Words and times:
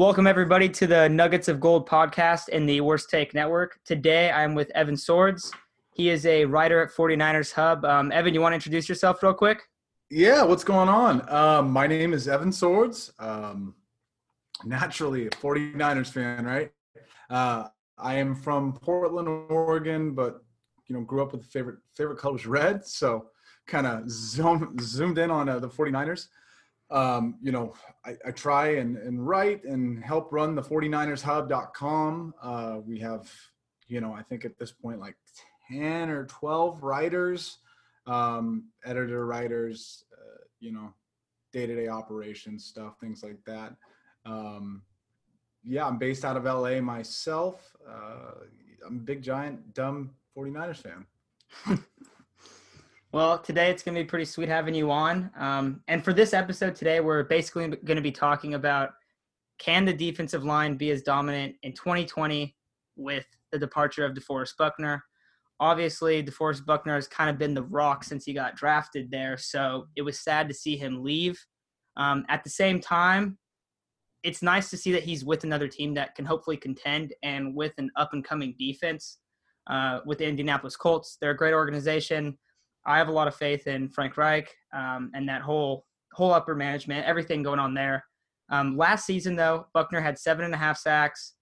Welcome, 0.00 0.26
everybody, 0.26 0.68
to 0.70 0.86
the 0.86 1.08
Nuggets 1.08 1.46
of 1.46 1.60
Gold 1.60 1.88
podcast 1.88 2.48
and 2.52 2.68
the 2.68 2.80
Worst 2.80 3.10
Take 3.10 3.32
Network. 3.32 3.78
Today, 3.84 4.30
I'm 4.30 4.54
with 4.56 4.70
Evan 4.70 4.96
Swords. 4.96 5.52
He 5.94 6.08
is 6.08 6.26
a 6.26 6.46
writer 6.46 6.82
at 6.82 6.90
49ers 6.90 7.52
Hub. 7.52 7.84
Um, 7.84 8.10
Evan, 8.10 8.34
you 8.34 8.40
want 8.40 8.52
to 8.52 8.54
introduce 8.54 8.88
yourself 8.88 9.22
real 9.22 9.34
quick? 9.34 9.62
Yeah, 10.10 10.42
what's 10.42 10.64
going 10.64 10.88
on? 10.88 11.32
Um, 11.32 11.70
my 11.70 11.86
name 11.86 12.14
is 12.14 12.26
Evan 12.26 12.50
Swords. 12.50 13.12
Um, 13.20 13.76
naturally, 14.64 15.26
a 15.26 15.30
49ers 15.30 16.10
fan, 16.10 16.44
right? 16.44 16.72
Uh, 17.28 17.68
I 18.02 18.16
am 18.16 18.34
from 18.34 18.72
Portland, 18.72 19.28
Oregon, 19.28 20.14
but 20.14 20.42
you 20.86 20.96
know, 20.96 21.02
grew 21.02 21.22
up 21.22 21.32
with 21.32 21.44
favorite 21.46 21.78
favorite 21.94 22.18
colors 22.18 22.46
red, 22.46 22.84
so 22.84 23.26
kind 23.66 23.86
of 23.86 24.10
zoomed 24.10 24.80
zoomed 24.80 25.18
in 25.18 25.30
on 25.30 25.48
uh, 25.48 25.58
the 25.58 25.68
49ers 25.68 26.26
um, 26.90 27.36
you 27.40 27.52
know, 27.52 27.74
I, 28.04 28.16
I 28.26 28.30
try 28.32 28.76
and, 28.76 28.96
and, 28.96 29.26
write 29.26 29.64
and 29.64 30.02
help 30.02 30.32
run 30.32 30.54
the 30.54 30.62
49ershub.com. 30.62 32.34
Uh, 32.42 32.78
we 32.84 32.98
have, 32.98 33.32
you 33.86 34.00
know, 34.00 34.12
I 34.12 34.22
think 34.22 34.44
at 34.44 34.58
this 34.58 34.72
point, 34.72 34.98
like 34.98 35.16
10 35.70 36.10
or 36.10 36.26
12 36.26 36.82
writers, 36.82 37.58
um, 38.06 38.70
editor 38.84 39.24
writers, 39.24 40.04
uh, 40.12 40.42
you 40.58 40.72
know, 40.72 40.92
day-to-day 41.52 41.88
operations 41.88 42.64
stuff, 42.64 42.94
things 43.00 43.22
like 43.22 43.38
that. 43.46 43.76
Um, 44.26 44.82
yeah, 45.64 45.86
I'm 45.86 45.98
based 45.98 46.24
out 46.24 46.36
of 46.36 46.44
LA 46.44 46.80
myself. 46.80 47.76
Uh, 47.88 48.44
I'm 48.86 48.96
a 48.96 49.00
big, 49.00 49.22
giant, 49.22 49.74
dumb 49.74 50.10
49ers 50.36 50.76
fan. 50.76 51.84
Well, 53.12 53.40
today 53.40 53.70
it's 53.70 53.82
going 53.82 53.96
to 53.96 54.02
be 54.02 54.06
pretty 54.06 54.24
sweet 54.24 54.48
having 54.48 54.72
you 54.72 54.92
on. 54.92 55.32
Um, 55.36 55.82
and 55.88 56.04
for 56.04 56.12
this 56.12 56.32
episode 56.32 56.76
today, 56.76 57.00
we're 57.00 57.24
basically 57.24 57.66
going 57.66 57.96
to 57.96 58.02
be 58.02 58.12
talking 58.12 58.54
about 58.54 58.90
can 59.58 59.84
the 59.84 59.92
defensive 59.92 60.44
line 60.44 60.76
be 60.76 60.92
as 60.92 61.02
dominant 61.02 61.56
in 61.64 61.72
2020 61.72 62.54
with 62.94 63.26
the 63.50 63.58
departure 63.58 64.04
of 64.04 64.14
DeForest 64.14 64.56
Buckner? 64.56 65.02
Obviously, 65.58 66.22
DeForest 66.22 66.64
Buckner 66.64 66.94
has 66.94 67.08
kind 67.08 67.28
of 67.28 67.36
been 67.36 67.52
the 67.52 67.64
rock 67.64 68.04
since 68.04 68.24
he 68.24 68.32
got 68.32 68.54
drafted 68.54 69.10
there, 69.10 69.36
so 69.36 69.88
it 69.96 70.02
was 70.02 70.20
sad 70.20 70.46
to 70.46 70.54
see 70.54 70.76
him 70.76 71.02
leave. 71.02 71.44
Um, 71.96 72.24
at 72.28 72.44
the 72.44 72.50
same 72.50 72.80
time, 72.80 73.38
it's 74.22 74.42
nice 74.42 74.70
to 74.70 74.76
see 74.76 74.92
that 74.92 75.02
he's 75.02 75.24
with 75.24 75.44
another 75.44 75.68
team 75.68 75.94
that 75.94 76.14
can 76.14 76.24
hopefully 76.24 76.56
contend 76.56 77.14
and 77.22 77.54
with 77.54 77.72
an 77.78 77.90
up 77.96 78.12
and 78.12 78.24
coming 78.24 78.54
defense. 78.58 79.18
Uh, 79.66 80.00
with 80.04 80.18
the 80.18 80.26
Indianapolis 80.26 80.76
Colts, 80.76 81.16
they're 81.20 81.30
a 81.30 81.36
great 81.36 81.54
organization. 81.54 82.36
I 82.86 82.98
have 82.98 83.08
a 83.08 83.12
lot 83.12 83.28
of 83.28 83.34
faith 83.34 83.66
in 83.66 83.88
Frank 83.88 84.16
Reich 84.16 84.52
um, 84.74 85.10
and 85.14 85.28
that 85.28 85.42
whole 85.42 85.86
whole 86.12 86.32
upper 86.32 86.56
management, 86.56 87.06
everything 87.06 87.42
going 87.42 87.60
on 87.60 87.72
there. 87.72 88.04
Um, 88.50 88.76
last 88.76 89.06
season, 89.06 89.36
though, 89.36 89.66
Buckner 89.72 90.00
had 90.00 90.18
seven 90.18 90.44
and 90.44 90.52
a 90.52 90.56
half 90.56 90.76
sacks, 90.76 91.34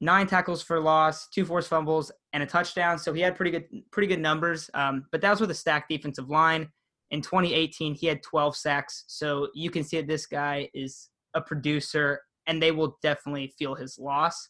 nine 0.00 0.26
tackles 0.26 0.62
for 0.62 0.78
loss, 0.78 1.28
two 1.28 1.46
forced 1.46 1.70
fumbles, 1.70 2.12
and 2.34 2.42
a 2.42 2.46
touchdown. 2.46 2.98
So 2.98 3.14
he 3.14 3.22
had 3.22 3.34
pretty 3.34 3.50
good 3.50 3.64
pretty 3.90 4.08
good 4.08 4.20
numbers. 4.20 4.68
Um, 4.74 5.06
but 5.10 5.20
that 5.22 5.30
was 5.30 5.40
with 5.40 5.50
a 5.50 5.54
stacked 5.54 5.88
defensive 5.88 6.28
line. 6.28 6.68
In 7.10 7.22
2018, 7.22 7.94
he 7.94 8.06
had 8.06 8.22
12 8.22 8.56
sacks. 8.56 9.04
So 9.06 9.48
you 9.54 9.70
can 9.70 9.84
see 9.84 9.98
that 9.98 10.08
this 10.08 10.26
guy 10.26 10.68
is 10.74 11.08
a 11.34 11.40
producer, 11.40 12.20
and 12.46 12.62
they 12.62 12.72
will 12.72 12.98
definitely 13.02 13.52
feel 13.58 13.74
his 13.74 13.98
loss. 13.98 14.48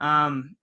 Um, 0.00 0.56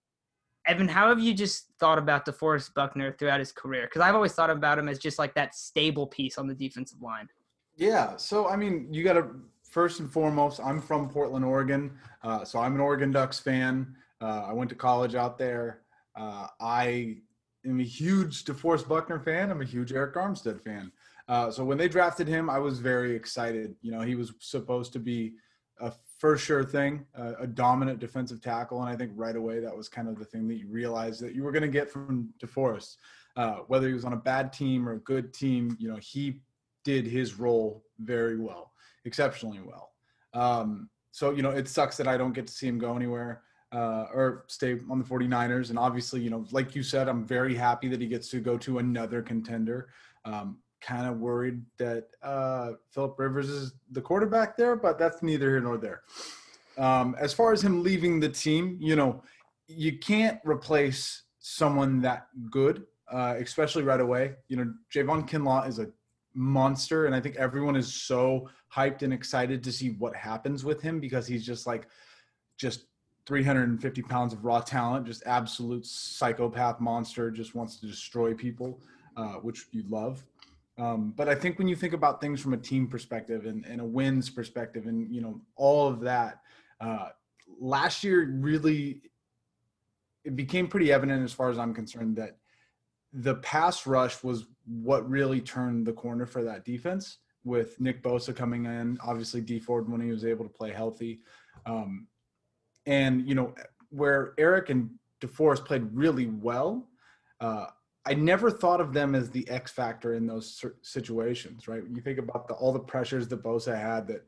Evan, 0.66 0.88
how 0.88 1.08
have 1.10 1.20
you 1.20 1.34
just 1.34 1.72
thought 1.80 1.98
about 1.98 2.26
DeForest 2.26 2.74
Buckner 2.74 3.14
throughout 3.14 3.40
his 3.40 3.54
career? 3.54 3.84
Because 3.84 4.02
I've 4.02 4.16
always 4.16 4.34
thought 4.34 4.50
about 4.50 4.78
him 4.78 4.90
as 4.90 5.00
just 5.00 5.18
like 5.18 5.34
that 5.36 5.56
stable 5.56 6.08
piece 6.08 6.38
on 6.38 6.48
the 6.48 6.54
defensive 6.54 7.02
line. 7.02 7.30
Yeah. 7.78 8.18
So, 8.18 8.50
I 8.50 8.58
mean, 8.58 8.88
you 8.92 9.04
got 9.04 9.14
to 9.14 9.28
first 9.64 10.00
and 10.00 10.12
foremost, 10.12 10.60
I'm 10.62 10.82
from 10.82 11.10
Portland, 11.10 11.46
Oregon. 11.46 11.98
Uh, 12.24 12.44
so 12.44 12.60
I'm 12.60 12.76
an 12.76 12.82
Oregon 12.82 13.12
Ducks 13.12 13.40
fan. 13.40 13.96
Uh, 14.20 14.46
I 14.48 14.54
went 14.54 14.70
to 14.72 14.76
college 14.76 15.16
out 15.16 15.38
there. 15.38 15.82
Uh, 16.16 16.48
I 16.60 17.18
am 17.66 17.80
a 17.80 17.84
huge 17.84 18.44
DeForest 18.44 18.88
Buckner 18.88 19.20
fan. 19.20 19.52
I'm 19.52 19.62
a 19.62 19.66
huge 19.66 19.94
Arik 19.94 20.16
Armstead 20.16 20.60
fan. 20.62 20.92
Uh, 21.30 21.52
so 21.52 21.64
when 21.64 21.78
they 21.78 21.88
drafted 21.88 22.28
him, 22.28 22.50
I 22.50 22.60
was 22.60 22.80
very 22.80 23.16
excited. 23.16 23.76
You 23.82 23.92
know, 23.92 24.02
he 24.02 24.16
was 24.16 24.34
supposed 24.40 24.94
to 24.94 25.00
be 25.00 25.34
a 25.80 25.92
for 26.20 26.38
sure 26.38 26.64
thing, 26.64 27.06
uh, 27.18 27.34
a 27.40 27.48
dominant 27.48 28.00
defensive 28.00 28.42
tackle. 28.42 28.82
And 28.82 28.90
I 28.90 28.96
think 28.96 29.12
right 29.16 29.36
away 29.36 29.60
that 29.60 29.76
was 29.76 29.88
kind 29.88 30.08
of 30.08 30.18
the 30.18 30.26
thing 30.26 30.48
that 30.48 30.56
you 30.56 30.68
realized 30.68 31.22
that 31.22 31.36
you 31.36 31.44
were 31.44 31.52
going 31.52 31.62
to 31.62 31.68
get 31.68 31.92
from 31.92 32.34
DeForest. 32.44 32.98
Uh, 33.36 33.58
whether 33.68 33.88
he 33.88 33.94
was 33.94 34.04
on 34.04 34.14
a 34.14 34.18
bad 34.18 34.52
team 34.52 34.90
or 34.90 34.94
a 34.94 35.00
good 35.00 35.32
team, 35.32 35.78
you 35.80 35.88
know, 35.88 35.98
he 35.98 36.42
did 36.84 37.06
his 37.06 37.38
role 37.38 37.84
very 38.00 38.40
well, 38.40 38.72
exceptionally 39.06 39.60
well. 39.64 39.92
Um, 40.34 40.90
so, 41.12 41.32
you 41.32 41.44
know, 41.44 41.52
it 41.52 41.68
sucks 41.68 41.98
that 41.98 42.08
I 42.08 42.18
don't 42.18 42.34
get 42.34 42.48
to 42.48 42.54
see 42.54 42.68
him 42.68 42.80
go 42.80 42.96
anywhere 42.96 43.44
uh, 43.72 44.06
or 44.14 44.46
stay 44.48 44.80
on 44.90 44.98
the 44.98 45.06
49ers. 45.06 45.70
And 45.70 45.78
obviously, 45.78 46.22
you 46.22 46.30
know, 46.30 46.46
like 46.52 46.76
you 46.76 46.82
said, 46.82 47.08
I'm 47.08 47.26
very 47.26 47.54
happy 47.54 47.88
that 47.90 48.02
he 48.02 48.08
gets 48.08 48.30
to 48.30 48.40
go 48.40 48.58
to 48.58 48.80
another 48.80 49.22
contender. 49.22 49.90
Um, 50.26 50.60
kind 50.82 51.08
of 51.08 51.20
worried 51.20 51.62
that 51.78 52.08
uh, 52.24 52.74
Philip 52.92 53.18
Rivers 53.18 53.50
is 53.50 53.74
the 53.92 54.02
quarterback 54.02 54.58
there, 54.58 54.76
but 54.76 55.00
that's 55.00 55.24
neither 55.24 55.50
here 55.50 55.62
nor 55.62 55.78
there. 55.78 56.02
Um, 56.78 57.16
as 57.20 57.34
far 57.34 57.52
as 57.54 57.64
him 57.64 57.84
leaving 57.84 58.20
the 58.20 58.30
team, 58.30 58.78
you 58.80 58.96
know, 58.96 59.24
you 59.68 59.98
can't 59.98 60.40
replace 60.46 61.24
someone 61.40 62.02
that 62.02 62.28
good, 62.52 62.86
uh, 63.12 63.36
especially 63.38 63.84
right 63.84 64.00
away. 64.00 64.36
You 64.48 64.58
know, 64.58 64.74
Javon 64.94 65.28
Kinlaw 65.28 65.68
is 65.68 65.80
a 65.80 65.88
monster, 66.34 67.06
and 67.06 67.16
I 67.16 67.20
think 67.20 67.36
everyone 67.38 67.76
is 67.76 67.92
so 67.92 68.50
hyped 68.74 69.02
and 69.02 69.12
excited 69.12 69.64
to 69.64 69.72
see 69.72 69.90
what 69.92 70.16
happens 70.16 70.64
with 70.64 70.82
him 70.82 71.00
because 71.00 71.26
he's 71.26 71.46
just 71.46 71.66
like, 71.66 71.88
just 72.58 72.86
350 73.26 74.02
pounds 74.04 74.34
of 74.34 74.46
raw 74.46 74.62
talent, 74.62 75.06
just 75.06 75.22
absolute 75.26 75.86
psychopath 75.86 76.80
monster, 76.80 77.30
just 77.30 77.56
wants 77.56 77.78
to 77.80 77.88
destroy 77.88 78.34
people, 78.34 78.80
uh, 79.18 79.34
which 79.34 79.66
you 79.72 79.84
love. 79.90 80.24
Um, 80.78 81.14
but 81.16 81.28
I 81.28 81.36
think 81.36 81.58
when 81.58 81.68
you 81.68 81.76
think 81.76 81.94
about 81.94 82.22
things 82.22 82.40
from 82.40 82.54
a 82.54 82.58
team 82.58 82.88
perspective 82.88 83.46
and, 83.46 83.66
and 83.66 83.82
a 83.82 83.86
wins 83.86 84.30
perspective 84.30 84.86
and, 84.86 85.12
you 85.14 85.22
know, 85.22 85.42
all 85.56 85.88
of 85.88 86.02
that, 86.02 86.42
uh, 86.80 87.10
last 87.60 88.04
year 88.04 88.30
really, 88.40 89.02
it 90.24 90.36
became 90.36 90.68
pretty 90.68 90.92
evident 90.92 91.24
as 91.24 91.34
far 91.34 91.50
as 91.50 91.58
I'm 91.58 91.74
concerned 91.74 92.16
that 92.18 92.38
the 93.14 93.36
pass 93.36 93.88
rush 93.88 94.24
was 94.24 94.46
what 94.66 95.10
really 95.10 95.42
turned 95.42 95.88
the 95.88 95.94
corner 95.94 96.26
for 96.26 96.44
that 96.44 96.66
defense 96.66 97.20
with 97.44 97.80
Nick 97.80 98.04
Bosa 98.04 98.36
coming 98.36 98.66
in, 98.66 99.00
obviously 99.02 99.42
Dee 99.42 99.60
Ford 99.60 99.90
when 99.90 100.02
he 100.02 100.12
was 100.12 100.26
able 100.26 100.44
to 100.44 100.50
play 100.50 100.72
healthy. 100.72 101.22
Um, 101.66 102.08
and, 102.86 103.28
you 103.28 103.34
know, 103.34 103.56
where 103.90 104.34
Arik 104.38 104.70
and 104.70 104.90
DeForest 105.22 105.66
played 105.66 105.88
really 105.94 106.28
well, 106.28 106.88
uh, 107.40 107.68
I 108.08 108.14
never 108.14 108.50
thought 108.50 108.80
of 108.80 108.94
them 108.94 109.16
as 109.16 109.30
the 109.30 109.48
X 109.50 109.72
factor 109.72 110.14
in 110.14 110.26
those 110.26 110.64
situations, 110.82 111.68
right? 111.68 111.84
When 111.84 111.96
You 111.96 112.02
think 112.02 112.20
about 112.20 112.48
the, 112.48 112.54
all 112.54 112.72
the 112.72 112.80
pressures 112.80 113.28
that 113.28 113.44
Bosa 113.44 113.80
had 113.80 114.08
that 114.08 114.26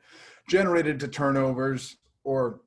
generated 0.49 0.99
to 0.99 1.07
turnovers 1.07 1.95
or 2.23 2.61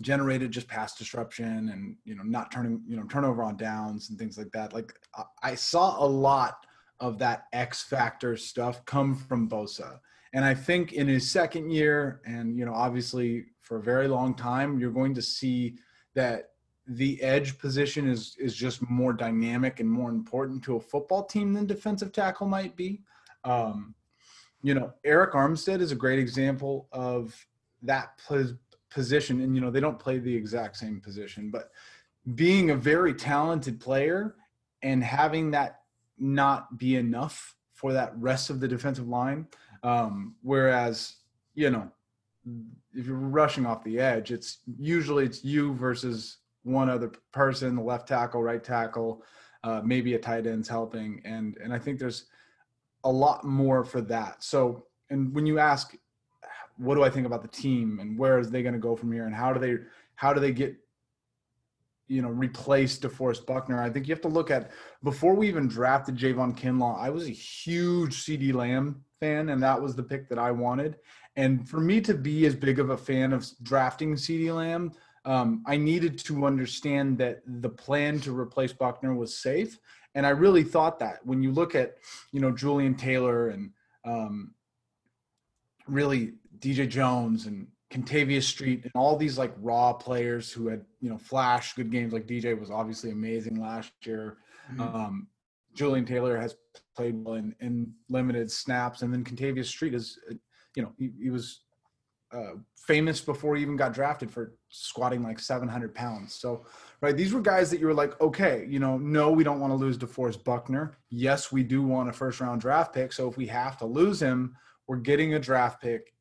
generated 0.00 0.50
just 0.50 0.66
pass 0.66 0.96
disruption 0.96 1.68
and 1.68 1.96
you 2.04 2.16
know 2.16 2.24
not 2.24 2.50
turning 2.50 2.82
you 2.88 2.96
know 2.96 3.04
turnover 3.04 3.44
on 3.44 3.56
downs 3.56 4.10
and 4.10 4.18
things 4.18 4.36
like 4.36 4.50
that. 4.52 4.72
Like 4.72 4.92
I 5.42 5.54
saw 5.54 6.04
a 6.04 6.06
lot 6.06 6.66
of 7.00 7.18
that 7.18 7.44
X 7.52 7.82
factor 7.82 8.36
stuff 8.36 8.84
come 8.84 9.14
from 9.14 9.48
Bosa. 9.48 9.98
And 10.32 10.44
I 10.44 10.54
think 10.54 10.92
in 10.92 11.08
his 11.08 11.30
second 11.30 11.70
year, 11.70 12.20
and 12.26 12.58
you 12.58 12.66
know, 12.66 12.74
obviously 12.74 13.46
for 13.62 13.78
a 13.78 13.82
very 13.82 14.08
long 14.08 14.34
time, 14.34 14.78
you're 14.78 14.90
going 14.90 15.14
to 15.14 15.22
see 15.22 15.76
that 16.14 16.50
the 16.88 17.20
edge 17.22 17.58
position 17.58 18.08
is 18.08 18.36
is 18.38 18.54
just 18.54 18.88
more 18.88 19.12
dynamic 19.12 19.80
and 19.80 19.90
more 19.90 20.10
important 20.10 20.62
to 20.64 20.76
a 20.76 20.80
football 20.80 21.24
team 21.24 21.52
than 21.52 21.66
defensive 21.66 22.12
tackle 22.12 22.46
might 22.46 22.76
be. 22.76 23.02
Um, 23.44 23.94
you 24.62 24.74
know, 24.74 24.92
Arik 25.04 25.32
Armstead 25.32 25.80
is 25.80 25.92
a 25.92 25.96
great 25.96 26.18
example 26.18 26.88
of 26.92 27.34
that 27.82 28.18
position, 28.90 29.40
and 29.40 29.54
you 29.54 29.60
know 29.60 29.70
they 29.70 29.80
don't 29.80 29.98
play 29.98 30.18
the 30.18 30.34
exact 30.34 30.76
same 30.76 31.00
position, 31.00 31.50
but 31.50 31.70
being 32.34 32.70
a 32.70 32.76
very 32.76 33.14
talented 33.14 33.80
player 33.80 34.34
and 34.82 35.02
having 35.02 35.50
that 35.52 35.80
not 36.18 36.78
be 36.78 36.96
enough 36.96 37.54
for 37.72 37.92
that 37.92 38.12
rest 38.16 38.50
of 38.50 38.58
the 38.58 38.66
defensive 38.66 39.06
line. 39.06 39.46
Um, 39.82 40.34
whereas, 40.42 41.16
you 41.54 41.70
know, 41.70 41.90
if 42.94 43.06
you're 43.06 43.16
rushing 43.16 43.66
off 43.66 43.84
the 43.84 44.00
edge, 44.00 44.32
it's 44.32 44.58
usually 44.78 45.24
it's 45.24 45.44
you 45.44 45.74
versus 45.74 46.38
one 46.66 46.90
other 46.90 47.12
person, 47.32 47.76
the 47.76 47.82
left 47.82 48.08
tackle, 48.08 48.42
right 48.42 48.62
tackle, 48.62 49.22
uh, 49.64 49.80
maybe 49.84 50.14
a 50.14 50.18
tight 50.18 50.46
end's 50.46 50.68
helping, 50.68 51.22
and 51.24 51.56
and 51.62 51.72
I 51.72 51.78
think 51.78 51.98
there's 51.98 52.26
a 53.04 53.10
lot 53.10 53.44
more 53.44 53.84
for 53.84 54.00
that. 54.02 54.42
So, 54.42 54.86
and 55.10 55.32
when 55.32 55.46
you 55.46 55.58
ask, 55.58 55.94
what 56.76 56.96
do 56.96 57.04
I 57.04 57.10
think 57.10 57.26
about 57.26 57.42
the 57.42 57.48
team 57.48 57.98
and 58.00 58.18
where 58.18 58.38
is 58.38 58.50
they 58.50 58.62
going 58.62 58.74
to 58.74 58.80
go 58.80 58.96
from 58.96 59.12
here, 59.12 59.26
and 59.26 59.34
how 59.34 59.52
do 59.52 59.60
they 59.60 59.82
how 60.16 60.32
do 60.32 60.40
they 60.40 60.52
get 60.52 60.76
you 62.08 62.22
know, 62.22 62.28
replace 62.28 62.98
DeForest 62.98 63.46
Buckner. 63.46 63.82
I 63.82 63.90
think 63.90 64.06
you 64.06 64.14
have 64.14 64.22
to 64.22 64.28
look 64.28 64.50
at 64.50 64.70
before 65.02 65.34
we 65.34 65.48
even 65.48 65.66
drafted 65.66 66.16
Javon 66.16 66.56
Kinlaw, 66.56 66.98
I 66.98 67.10
was 67.10 67.26
a 67.26 67.32
huge 67.32 68.24
CeeDee 68.24 68.54
Lamb 68.54 69.04
fan, 69.18 69.48
and 69.48 69.62
that 69.62 69.80
was 69.80 69.96
the 69.96 70.02
pick 70.02 70.28
that 70.28 70.38
I 70.38 70.52
wanted. 70.52 70.98
And 71.36 71.68
for 71.68 71.80
me 71.80 72.00
to 72.02 72.14
be 72.14 72.46
as 72.46 72.54
big 72.54 72.78
of 72.78 72.90
a 72.90 72.96
fan 72.96 73.32
of 73.32 73.46
drafting 73.62 74.14
CeeDee 74.14 74.54
Lamb, 74.54 74.92
um, 75.26 75.62
I 75.66 75.76
needed 75.76 76.18
to 76.20 76.46
understand 76.46 77.18
that 77.18 77.42
the 77.44 77.68
plan 77.68 78.20
to 78.20 78.38
replace 78.38 78.72
Buckner 78.72 79.14
was 79.14 79.36
safe. 79.36 79.78
And 80.14 80.24
I 80.24 80.30
really 80.30 80.62
thought 80.62 80.98
that 81.00 81.18
when 81.26 81.42
you 81.42 81.52
look 81.52 81.74
at, 81.74 81.96
you 82.32 82.40
know, 82.40 82.50
Julian 82.52 82.94
Taylor 82.94 83.48
and 83.48 83.72
um, 84.04 84.54
really 85.86 86.34
DJ 86.58 86.88
Jones 86.88 87.46
and 87.46 87.66
Kentavius 87.90 88.44
Street 88.44 88.84
and 88.84 88.92
all 88.94 89.16
these 89.16 89.36
like 89.36 89.52
raw 89.60 89.92
players 89.92 90.50
who 90.52 90.68
had 90.68 90.84
you 91.00 91.08
know 91.08 91.18
flash 91.18 91.74
good 91.74 91.90
games 91.90 92.12
like 92.12 92.26
DJ 92.26 92.58
was 92.58 92.70
obviously 92.70 93.10
amazing 93.10 93.60
last 93.60 93.92
year. 94.04 94.38
Mm-hmm. 94.72 94.80
Um, 94.80 95.28
Julian 95.74 96.06
Taylor 96.06 96.38
has 96.38 96.56
played 96.96 97.22
well 97.22 97.34
in, 97.34 97.54
in, 97.60 97.92
limited 98.08 98.50
snaps, 98.50 99.02
and 99.02 99.12
then 99.12 99.22
Kentavius 99.22 99.66
Street 99.66 99.94
is 99.94 100.18
you 100.74 100.82
know 100.82 100.92
he, 100.98 101.12
he 101.22 101.30
was 101.30 101.60
uh, 102.32 102.52
famous 102.76 103.20
before 103.20 103.56
he 103.56 103.62
even 103.62 103.76
got 103.76 103.92
drafted 103.92 104.30
for 104.30 104.54
squatting 104.68 105.22
like 105.22 105.38
700 105.38 105.94
pounds. 105.94 106.34
So 106.34 106.66
right, 107.00 107.16
these 107.16 107.32
were 107.32 107.40
guys 107.40 107.70
that 107.70 107.80
you 107.80 107.86
were 107.86 107.94
like, 107.94 108.20
okay, 108.20 108.66
you 108.68 108.78
know, 108.78 108.98
no, 108.98 109.30
we 109.30 109.44
don't 109.44 109.60
want 109.60 109.72
to 109.72 109.76
lose 109.76 109.98
DeForest 109.98 110.44
Buckner. 110.44 110.96
Yes, 111.10 111.52
we 111.52 111.62
do 111.62 111.82
want 111.82 112.08
a 112.08 112.12
first 112.12 112.40
round 112.40 112.60
draft 112.60 112.92
pick. 112.92 113.12
So 113.12 113.28
if 113.28 113.36
we 113.36 113.46
have 113.46 113.76
to 113.78 113.86
lose 113.86 114.20
him, 114.20 114.56
we're 114.86 114.96
getting 114.96 115.34
a 115.34 115.38
draft 115.38 115.80
pick 115.80 116.14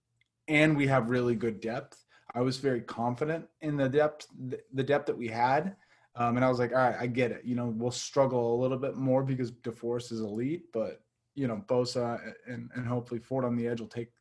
and 0.48 0.78
we 0.78 0.88
have 0.88 1.10
really 1.10 1.36
good 1.36 1.60
depth. 1.60 2.04
I 2.34 2.42
was 2.42 2.58
very 2.58 2.82
confident 2.82 3.46
in 3.62 3.78
the 3.78 3.88
depth, 3.88 4.28
the 4.74 4.84
depth 4.84 5.06
that 5.08 5.18
we 5.18 5.28
had. 5.28 5.76
Um, 6.18 6.38
and 6.38 6.46
I 6.46 6.50
was 6.50 6.60
like, 6.60 6.72
all 6.72 6.78
right, 6.78 6.96
I 7.00 7.08
get 7.08 7.32
it. 7.32 7.44
You 7.44 7.56
know, 7.56 7.68
we'll 7.76 7.92
struggle 7.92 8.56
a 8.56 8.62
little 8.62 8.78
bit 8.78 8.96
more 8.96 9.24
because 9.24 9.52
DeForest 9.52 10.12
is 10.12 10.22
elite, 10.22 10.66
but 10.72 11.02
you 11.36 11.48
know, 11.48 11.62
Bosa 11.68 12.34
and, 12.48 12.70
and 12.76 12.88
hopefully 12.88 13.20
Ford 13.20 13.44
on 13.44 13.56
the 13.56 13.68
edge 13.68 13.82
will 13.82 13.88
take 13.88 14.12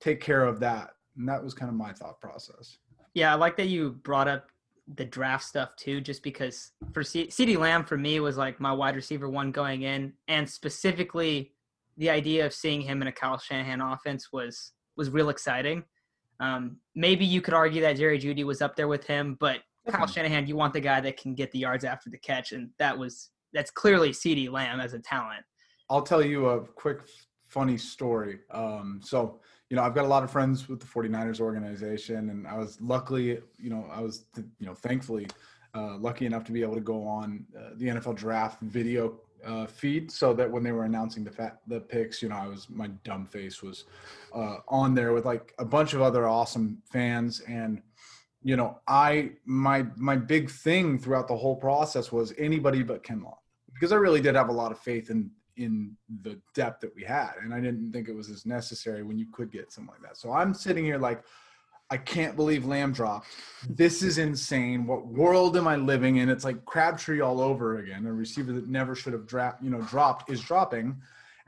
take 0.00 0.20
care 0.20 0.44
of 0.44 0.60
that. 0.60 0.90
And 1.16 1.28
that 1.28 1.42
was 1.42 1.54
kind 1.54 1.68
of 1.68 1.76
my 1.76 1.92
thought 1.92 2.20
process. 2.20 2.78
Yeah, 3.14 3.32
I 3.32 3.36
like 3.36 3.56
that 3.58 3.68
you 3.68 3.90
brought 4.02 4.28
up 4.28 4.48
the 4.96 5.04
draft 5.04 5.44
stuff 5.44 5.76
too, 5.76 6.00
just 6.00 6.22
because 6.22 6.72
for 6.92 7.02
C- 7.02 7.28
CeeDee 7.28 7.58
Lamb 7.58 7.84
for 7.84 7.96
me 7.96 8.20
was 8.20 8.36
like 8.36 8.60
my 8.60 8.72
wide 8.72 8.96
receiver 8.96 9.28
one 9.28 9.52
going 9.52 9.82
in, 9.82 10.12
and 10.28 10.48
specifically 10.48 11.52
the 11.98 12.10
idea 12.10 12.46
of 12.46 12.54
seeing 12.54 12.80
him 12.80 13.02
in 13.02 13.08
a 13.08 13.12
Kyle 13.12 13.38
Shanahan 13.38 13.80
offense 13.80 14.32
was 14.32 14.72
was 14.96 15.10
real 15.10 15.28
exciting. 15.28 15.84
Um, 16.40 16.78
maybe 16.94 17.24
you 17.24 17.40
could 17.40 17.54
argue 17.54 17.80
that 17.82 17.96
Jerry 17.96 18.18
Jeudy 18.18 18.44
was 18.44 18.60
up 18.62 18.74
there 18.74 18.88
with 18.88 19.06
him, 19.06 19.36
but 19.38 19.60
Kyle 19.88 20.06
Shanahan, 20.06 20.46
you 20.46 20.56
want 20.56 20.72
the 20.72 20.80
guy 20.80 21.00
that 21.00 21.16
can 21.16 21.34
get 21.34 21.50
the 21.52 21.58
yards 21.58 21.84
after 21.84 22.10
the 22.10 22.18
catch, 22.18 22.52
and 22.52 22.70
that 22.78 22.96
was 22.96 23.30
that's 23.52 23.70
clearly 23.70 24.10
CeeDee 24.10 24.50
Lamb 24.50 24.80
as 24.80 24.94
a 24.94 24.98
talent. 24.98 25.44
I'll 25.90 26.02
tell 26.02 26.24
you 26.24 26.48
a 26.48 26.60
quick 26.60 27.02
funny 27.48 27.76
story. 27.76 28.40
Um, 28.50 29.00
so 29.04 29.40
you 29.72 29.76
know, 29.76 29.84
I've 29.84 29.94
got 29.94 30.04
a 30.04 30.08
lot 30.08 30.22
of 30.22 30.30
friends 30.30 30.68
with 30.68 30.80
the 30.80 30.86
49ers 30.86 31.40
organization, 31.40 32.28
and 32.28 32.46
I 32.46 32.58
was 32.58 32.78
luckily, 32.82 33.38
you 33.58 33.70
know, 33.70 33.88
I 33.90 34.02
was, 34.02 34.26
you 34.36 34.66
know, 34.66 34.74
thankfully 34.74 35.26
uh, 35.74 35.96
lucky 35.96 36.26
enough 36.26 36.44
to 36.44 36.52
be 36.52 36.60
able 36.60 36.74
to 36.74 36.82
go 36.82 37.06
on 37.06 37.46
uh, 37.58 37.70
the 37.76 37.86
NFL 37.86 38.16
draft 38.16 38.60
video 38.60 39.18
uh, 39.42 39.64
feed 39.64 40.12
so 40.12 40.34
that 40.34 40.50
when 40.50 40.62
they 40.62 40.72
were 40.72 40.84
announcing 40.84 41.24
the 41.24 41.30
fat, 41.30 41.60
the 41.68 41.80
picks, 41.80 42.20
you 42.20 42.28
know, 42.28 42.36
I 42.36 42.48
was 42.48 42.68
my 42.68 42.88
dumb 43.02 43.24
face 43.24 43.62
was 43.62 43.86
uh, 44.34 44.56
on 44.68 44.94
there 44.94 45.14
with 45.14 45.24
like 45.24 45.54
a 45.58 45.64
bunch 45.64 45.94
of 45.94 46.02
other 46.02 46.28
awesome 46.28 46.82
fans, 46.92 47.40
and 47.48 47.80
you 48.42 48.56
know, 48.56 48.78
I 48.86 49.30
my 49.46 49.86
my 49.96 50.16
big 50.16 50.50
thing 50.50 50.98
throughout 50.98 51.28
the 51.28 51.36
whole 51.36 51.56
process 51.56 52.12
was 52.12 52.34
anybody 52.36 52.82
but 52.82 53.02
Kinlaw 53.02 53.36
because 53.72 53.90
I 53.90 53.96
really 53.96 54.20
did 54.20 54.34
have 54.34 54.50
a 54.50 54.52
lot 54.52 54.70
of 54.70 54.78
faith 54.78 55.08
in 55.08 55.30
in 55.56 55.96
the 56.22 56.40
depth 56.54 56.80
that 56.80 56.94
we 56.94 57.02
had, 57.02 57.32
and 57.42 57.52
I 57.52 57.60
didn't 57.60 57.92
think 57.92 58.08
it 58.08 58.14
was 58.14 58.30
as 58.30 58.46
necessary 58.46 59.02
when 59.02 59.18
you 59.18 59.26
could 59.32 59.52
get 59.52 59.72
something 59.72 59.92
like 59.92 60.02
that. 60.02 60.16
So 60.16 60.32
I'm 60.32 60.54
sitting 60.54 60.84
here 60.84 60.98
like 60.98 61.22
I 61.92 61.98
can't 61.98 62.36
believe 62.36 62.64
Lamb 62.64 62.94
dropped. 62.94 63.26
This 63.68 64.02
is 64.02 64.16
insane. 64.16 64.86
What 64.86 65.06
world 65.06 65.58
am 65.58 65.68
I 65.68 65.76
living 65.76 66.16
in? 66.16 66.30
It's 66.30 66.42
like 66.42 66.64
Crabtree 66.64 67.20
all 67.20 67.38
over 67.38 67.80
again. 67.80 68.06
A 68.06 68.12
receiver 68.12 68.50
that 68.52 68.66
never 68.66 68.94
should 68.94 69.12
have 69.12 69.26
dropped, 69.26 69.62
you 69.62 69.68
know, 69.68 69.82
dropped 69.82 70.30
is 70.30 70.40
dropping. 70.40 70.96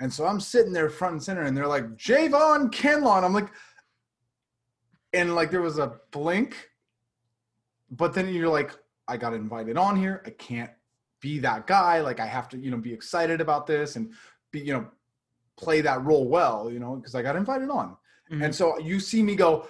And 0.01 0.12
so 0.12 0.27
I'm 0.27 0.41
sitting 0.41 0.75
there 0.75 0.91
front 0.91 1.12
and 1.15 1.23
center, 1.23 1.45
and 1.45 1.56
they're 1.56 1.67
like, 1.67 1.97
Javon. 1.97 2.71
And 2.85 3.25
I'm 3.25 3.33
like, 3.33 3.49
and 5.15 5.35
like 5.35 5.51
there 5.51 5.62
was 5.62 5.79
a 5.79 5.95
blink, 6.11 6.69
but 7.91 8.12
then 8.12 8.29
you're 8.29 8.51
like, 8.51 8.73
I 9.09 9.17
got 9.17 9.33
invited 9.33 9.79
on 9.79 9.97
here. 9.97 10.23
I 10.27 10.31
can't 10.31 10.71
be 11.25 11.38
that 11.38 11.67
guy. 11.67 12.03
Like 12.03 12.21
I 12.21 12.26
have 12.26 12.50
to, 12.50 12.59
you 12.59 12.71
know, 12.71 12.76
be 12.76 12.93
excited 12.93 13.41
about 13.41 13.67
this 13.67 13.97
and 13.97 14.12
be, 14.53 14.61
you 14.61 14.75
know, 14.75 14.87
play 15.56 15.81
that 15.81 16.05
role 16.05 16.29
well, 16.29 16.71
you 16.71 16.79
know, 16.79 16.97
because 16.97 17.15
I 17.15 17.23
got 17.23 17.35
invited 17.35 17.71
on. 17.71 17.97
Mm-hmm. 18.31 18.43
And 18.43 18.55
so 18.55 18.79
you 18.79 19.00
see 19.00 19.23
me 19.23 19.35
go, 19.35 19.67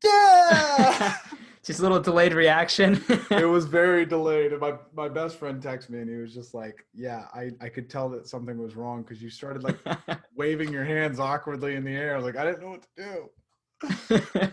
yeah. 0.04 1.16
just 1.64 1.78
a 1.78 1.82
little 1.82 2.00
delayed 2.00 2.34
reaction. 2.34 3.04
it 3.30 3.48
was 3.48 3.66
very 3.80 4.04
delayed. 4.04 4.50
And 4.50 4.60
my, 4.60 4.74
my 4.96 5.08
best 5.08 5.38
friend 5.38 5.62
texted 5.62 5.90
me 5.90 6.00
and 6.00 6.10
he 6.10 6.16
was 6.16 6.34
just 6.34 6.52
like, 6.52 6.84
Yeah, 6.92 7.26
I, 7.32 7.50
I 7.60 7.68
could 7.68 7.88
tell 7.88 8.08
that 8.10 8.26
something 8.26 8.58
was 8.58 8.74
wrong 8.74 9.02
because 9.02 9.22
you 9.22 9.30
started 9.30 9.62
like 9.62 9.78
waving 10.34 10.72
your 10.72 10.84
hands 10.84 11.20
awkwardly 11.20 11.76
in 11.76 11.84
the 11.84 11.92
air. 11.92 12.14
I 12.14 12.16
was 12.16 12.24
like, 12.24 12.36
I 12.36 12.44
didn't 12.44 12.62
know 12.62 12.70
what 12.70 12.86
to 12.96 14.40
do. 14.40 14.52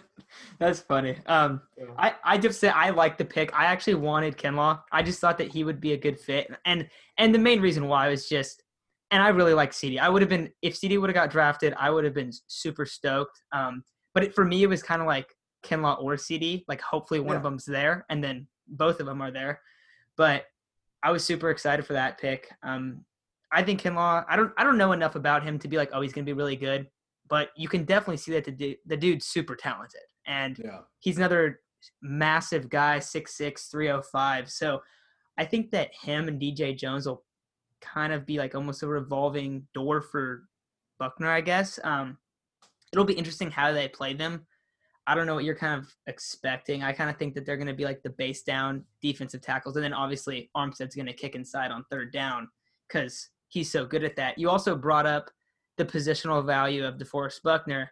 That's 0.59 0.79
funny. 0.79 1.17
Um, 1.25 1.61
yeah. 1.77 1.85
I 1.97 2.13
I 2.23 2.37
just 2.37 2.59
say 2.59 2.69
I 2.69 2.89
like 2.89 3.17
the 3.17 3.25
pick. 3.25 3.53
I 3.53 3.65
actually 3.65 3.95
wanted 3.95 4.37
Kinlaw. 4.37 4.81
I 4.91 5.03
just 5.03 5.19
thought 5.19 5.37
that 5.37 5.49
he 5.49 5.63
would 5.63 5.79
be 5.79 5.93
a 5.93 5.97
good 5.97 6.19
fit, 6.19 6.51
and 6.65 6.87
and 7.17 7.33
the 7.33 7.39
main 7.39 7.61
reason 7.61 7.87
why 7.87 8.09
was 8.09 8.27
just, 8.27 8.63
and 9.11 9.21
I 9.21 9.29
really 9.29 9.53
like 9.53 9.71
CeeDee. 9.71 9.99
I 9.99 10.09
would 10.09 10.21
have 10.21 10.29
been 10.29 10.49
if 10.61 10.75
CeeDee 10.75 10.99
would 10.99 11.09
have 11.09 11.15
got 11.15 11.31
drafted, 11.31 11.73
I 11.77 11.89
would 11.89 12.03
have 12.03 12.13
been 12.13 12.31
super 12.47 12.85
stoked. 12.85 13.41
Um, 13.51 13.83
but 14.13 14.23
it, 14.23 14.35
for 14.35 14.45
me, 14.45 14.63
it 14.63 14.67
was 14.67 14.83
kind 14.83 15.01
of 15.01 15.07
like 15.07 15.27
Kinlaw 15.65 16.01
or 16.01 16.15
CeeDee. 16.15 16.63
Like 16.67 16.81
hopefully 16.81 17.19
one 17.19 17.31
yeah. 17.33 17.37
of 17.37 17.43
them's 17.43 17.65
there, 17.65 18.05
and 18.09 18.23
then 18.23 18.47
both 18.67 18.99
of 18.99 19.05
them 19.05 19.21
are 19.21 19.31
there. 19.31 19.59
But 20.17 20.45
I 21.03 21.11
was 21.11 21.23
super 21.23 21.49
excited 21.49 21.85
for 21.85 21.93
that 21.93 22.19
pick. 22.19 22.49
Um, 22.63 23.03
I 23.51 23.63
think 23.63 23.81
Kinlaw. 23.81 24.25
I 24.27 24.35
don't. 24.35 24.51
I 24.57 24.63
don't 24.63 24.77
know 24.77 24.93
enough 24.93 25.15
about 25.15 25.43
him 25.43 25.59
to 25.59 25.67
be 25.67 25.77
like, 25.77 25.89
oh, 25.93 26.01
he's 26.01 26.13
gonna 26.13 26.25
be 26.25 26.33
really 26.33 26.55
good. 26.55 26.87
But 27.29 27.49
you 27.55 27.67
can 27.67 27.83
definitely 27.85 28.17
see 28.17 28.31
that 28.33 28.45
the 28.45 28.77
the 28.85 28.97
dude's 28.97 29.25
super 29.25 29.55
talented, 29.55 30.01
and 30.27 30.59
yeah. 30.63 30.79
he's 30.99 31.17
another 31.17 31.61
massive 32.01 32.69
guy, 32.69 32.99
6'6", 32.99 33.69
305. 33.69 34.49
So 34.49 34.81
I 35.37 35.45
think 35.45 35.71
that 35.71 35.91
him 35.93 36.27
and 36.27 36.41
DJ 36.41 36.77
Jones 36.77 37.07
will 37.07 37.23
kind 37.81 38.13
of 38.13 38.25
be 38.25 38.37
like 38.37 38.55
almost 38.55 38.83
a 38.83 38.87
revolving 38.87 39.67
door 39.73 40.01
for 40.01 40.43
Buckner, 40.99 41.29
I 41.29 41.41
guess. 41.41 41.79
Um, 41.83 42.17
it'll 42.91 43.05
be 43.05 43.13
interesting 43.13 43.51
how 43.51 43.71
they 43.71 43.87
play 43.87 44.13
them. 44.13 44.45
I 45.05 45.15
don't 45.15 45.27
know 45.27 45.35
what 45.35 45.43
you're 45.43 45.55
kind 45.55 45.81
of 45.81 45.93
expecting. 46.07 46.81
I 46.81 46.93
kind 46.93 47.09
of 47.09 47.17
think 47.17 47.33
that 47.35 47.45
they're 47.45 47.57
going 47.57 47.67
to 47.67 47.73
be 47.73 47.83
like 47.83 48.01
the 48.03 48.11
base 48.11 48.43
down 48.43 48.85
defensive 49.01 49.41
tackles, 49.41 49.75
and 49.75 49.83
then 49.83 49.93
obviously 49.93 50.49
Armstead's 50.55 50.95
going 50.95 51.07
to 51.07 51.13
kick 51.13 51.35
inside 51.35 51.71
on 51.71 51.83
third 51.91 52.13
down 52.13 52.47
because 52.87 53.29
he's 53.49 53.69
so 53.69 53.85
good 53.85 54.03
at 54.03 54.15
that. 54.15 54.37
You 54.37 54.49
also 54.49 54.75
brought 54.75 55.05
up 55.05 55.29
the 55.77 55.85
positional 55.85 56.45
value 56.45 56.85
of 56.85 56.97
DeForest 56.97 57.41
Buckner. 57.43 57.91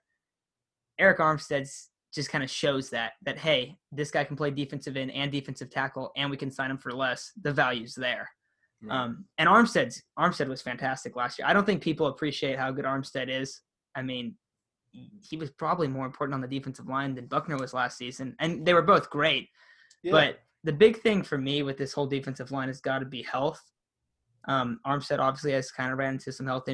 Arik 1.02 1.18
Armstead's 1.18 1.90
just 2.14 2.30
kind 2.30 2.44
of 2.44 2.50
shows 2.50 2.90
that 2.90 3.14
that 3.24 3.38
hey, 3.38 3.76
this 3.92 4.12
guy 4.12 4.24
can 4.24 4.36
play 4.36 4.52
defensive 4.52 4.98
end 4.98 5.12
and 5.12 5.32
defensive 5.32 5.70
tackle, 5.70 6.12
and 6.16 6.30
we 6.30 6.38
can 6.38 6.52
sign 6.52 6.72
him 6.72 6.78
for 6.78 6.92
less. 6.92 7.32
The 7.42 7.54
value's 7.54 7.96
there. 7.96 8.30
Right. 8.84 8.96
Um, 8.96 9.26
and 9.38 9.48
Armstead's 9.48 10.02
Armstead 10.18 10.48
was 10.48 10.62
fantastic 10.62 11.16
last 11.16 11.38
year. 11.38 11.48
I 11.48 11.54
don't 11.54 11.66
think 11.66 11.82
people 11.82 12.08
appreciate 12.08 12.58
how 12.58 12.72
good 12.72 12.86
Armstead 12.86 13.30
is. 13.30 13.62
I 13.96 14.02
mean, 14.02 14.36
he 15.22 15.38
was 15.38 15.52
probably 15.52 15.88
more 15.88 16.06
important 16.06 16.34
on 16.34 16.42
the 16.42 16.48
defensive 16.48 16.88
line 16.88 17.16
than 17.16 17.28
Buckner 17.28 17.58
was 17.58 17.74
last 17.74 17.98
season, 17.98 18.36
and 18.40 18.66
they 18.66 18.74
were 18.74 18.82
both 18.82 19.10
great. 19.10 19.48
Yeah. 20.04 20.12
But 20.12 20.40
the 20.64 20.74
big 20.74 21.02
thing 21.02 21.24
for 21.24 21.38
me 21.38 21.64
with 21.64 21.78
this 21.78 21.94
whole 21.94 22.08
defensive 22.08 22.52
line 22.52 22.68
has 22.68 22.82
got 22.82 23.00
to 23.00 23.06
be 23.06 23.24
health. 23.24 23.62
Um, 24.48 24.80
Armstead 24.86 25.20
obviously 25.20 25.54
has 25.54 25.72
kind 25.72 25.92
of 25.92 26.00
ran 26.00 26.14
into 26.14 26.32
some 26.32 26.48
health 26.48 26.68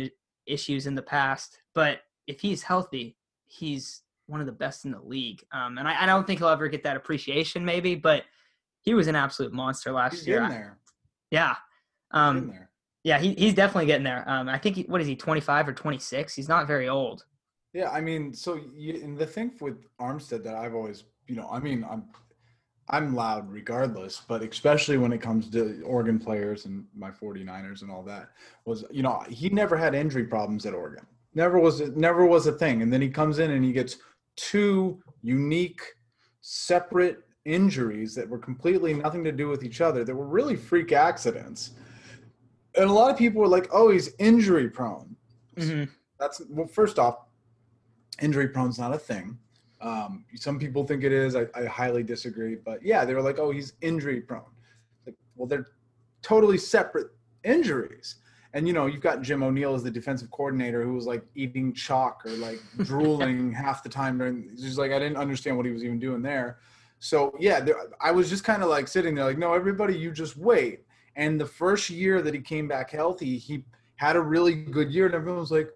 issues 0.45 0.87
in 0.87 0.95
the 0.95 1.01
past, 1.01 1.59
but 1.75 1.99
if 2.27 2.39
he's 2.39 2.63
healthy, 2.63 3.17
he's 3.45 4.03
one 4.27 4.39
of 4.39 4.45
the 4.45 4.51
best 4.51 4.85
in 4.85 4.91
the 4.91 5.01
league. 5.01 5.43
Um, 5.51 5.77
and 5.77 5.87
I, 5.87 6.03
I, 6.03 6.05
don't 6.05 6.27
think 6.27 6.39
he'll 6.39 6.49
ever 6.49 6.67
get 6.67 6.83
that 6.83 6.97
appreciation, 6.97 7.65
maybe, 7.65 7.95
but 7.95 8.23
he 8.81 8.93
was 8.93 9.07
an 9.07 9.15
absolute 9.15 9.53
monster 9.53 9.91
last 9.91 10.13
he's 10.13 10.27
year. 10.27 10.39
Getting 10.41 10.55
there. 10.55 10.77
Yeah. 11.31 11.55
Um, 12.11 12.49
there. 12.49 12.69
Yeah, 13.03 13.19
he, 13.19 13.33
he's 13.35 13.53
definitely 13.53 13.85
getting 13.85 14.03
there. 14.03 14.23
Um, 14.27 14.49
I 14.49 14.57
think 14.57 14.75
he, 14.75 14.83
what 14.83 15.01
is 15.01 15.07
he, 15.07 15.15
25 15.15 15.69
or 15.69 15.73
26? 15.73 16.35
He's 16.35 16.49
not 16.49 16.67
very 16.67 16.89
old. 16.89 17.25
Yeah, 17.73 17.89
I 17.89 18.01
mean, 18.01 18.33
so 18.33 18.59
you, 18.75 19.01
and 19.03 19.17
the 19.17 19.25
thing 19.25 19.51
with 19.61 19.85
Armstead 19.99 20.43
that 20.43 20.55
I've 20.55 20.73
always, 20.73 21.03
you 21.27 21.35
know, 21.35 21.47
I 21.51 21.59
mean, 21.59 21.85
I'm 21.89 22.05
I'm 22.89 23.15
loud 23.15 23.51
regardless, 23.51 24.21
but 24.27 24.41
especially 24.41 24.97
when 24.97 25.11
it 25.11 25.21
comes 25.21 25.49
to 25.49 25.83
Oregon 25.85 26.19
players 26.19 26.65
and 26.65 26.85
my 26.95 27.11
49ers 27.11 27.81
and 27.81 27.91
all 27.91 28.03
that 28.03 28.29
was, 28.65 28.85
you 28.89 29.03
know, 29.03 29.21
he 29.29 29.49
never 29.49 29.75
had 29.75 29.93
injury 29.93 30.23
problems 30.23 30.65
at 30.65 30.73
Oregon. 30.73 31.05
Never 31.35 31.59
was 31.59 31.81
never 31.95 32.25
was 32.25 32.47
a 32.47 32.53
thing. 32.53 32.81
And 32.81 32.91
then 32.91 33.01
he 33.01 33.09
comes 33.09 33.39
in 33.39 33.51
and 33.51 33.63
he 33.63 33.73
gets 33.73 33.97
two 34.37 35.01
unique, 35.21 35.81
separate 36.41 37.23
injuries 37.43 38.15
that 38.15 38.27
were 38.27 38.37
completely 38.37 38.93
nothing 38.93 39.23
to 39.23 39.31
do 39.31 39.49
with 39.49 39.63
each 39.63 39.81
other 39.81 40.03
that 40.05 40.15
were 40.15 40.27
really 40.27 40.55
freak 40.55 40.91
accidents. 40.93 41.71
And 42.75 42.89
a 42.89 42.93
lot 42.93 43.11
of 43.11 43.17
people 43.17 43.41
were 43.41 43.47
like, 43.47 43.67
"Oh, 43.71 43.89
he's 43.91 44.13
injury 44.19 44.69
prone." 44.69 45.15
hmm 45.57 45.83
That's 46.19 46.41
well. 46.49 46.67
First 46.67 46.99
off, 46.99 47.25
injury 48.21 48.47
prone 48.49 48.69
is 48.69 48.79
not 48.79 48.93
a 48.93 48.97
thing. 48.97 49.37
Um, 49.81 50.25
some 50.35 50.57
people 50.59 50.85
think 50.85 51.03
it 51.03 51.11
is. 51.11 51.35
I, 51.35 51.47
I 51.55 51.65
highly 51.65 52.03
disagree. 52.03 52.55
But 52.55 52.83
yeah, 52.83 53.03
they 53.05 53.13
were 53.13 53.21
like, 53.21 53.39
"Oh, 53.39 53.51
he's 53.51 53.73
injury 53.81 54.21
prone." 54.21 54.53
Like, 55.05 55.15
well, 55.35 55.47
they're 55.47 55.67
totally 56.21 56.57
separate 56.57 57.07
injuries. 57.43 58.17
And 58.57 58.67
you 58.67 58.73
know, 58.73 58.87
you've 58.87 59.01
got 59.01 59.21
Jim 59.21 59.43
O'Neil 59.43 59.75
as 59.75 59.83
the 59.83 59.91
defensive 59.91 60.31
coordinator 60.31 60.81
who 60.81 60.95
was 60.95 61.05
like 61.05 61.21
eating 61.35 61.75
chalk 61.75 62.23
or 62.25 62.31
like 62.31 62.59
drooling 62.77 63.51
half 63.53 63.83
the 63.83 63.89
time 63.89 64.17
during. 64.17 64.49
Just 64.57 64.79
like 64.79 64.91
I 64.91 64.97
didn't 64.97 65.17
understand 65.17 65.57
what 65.57 65.67
he 65.67 65.71
was 65.71 65.83
even 65.83 65.99
doing 65.99 66.23
there. 66.23 66.57
So 66.97 67.35
yeah, 67.39 67.59
there, 67.59 67.75
I 68.01 68.09
was 68.09 68.31
just 68.31 68.43
kind 68.43 68.63
of 68.63 68.69
like 68.69 68.87
sitting 68.87 69.13
there, 69.13 69.25
like, 69.25 69.37
no, 69.37 69.53
everybody, 69.53 69.95
you 69.95 70.11
just 70.11 70.37
wait. 70.37 70.85
And 71.15 71.39
the 71.39 71.45
first 71.45 71.91
year 71.91 72.23
that 72.23 72.33
he 72.33 72.39
came 72.39 72.67
back 72.67 72.89
healthy, 72.89 73.37
he 73.37 73.63
had 73.97 74.15
a 74.15 74.21
really 74.21 74.55
good 74.55 74.91
year, 74.91 75.05
and 75.05 75.13
everyone 75.13 75.39
was 75.39 75.51
like, 75.51 75.69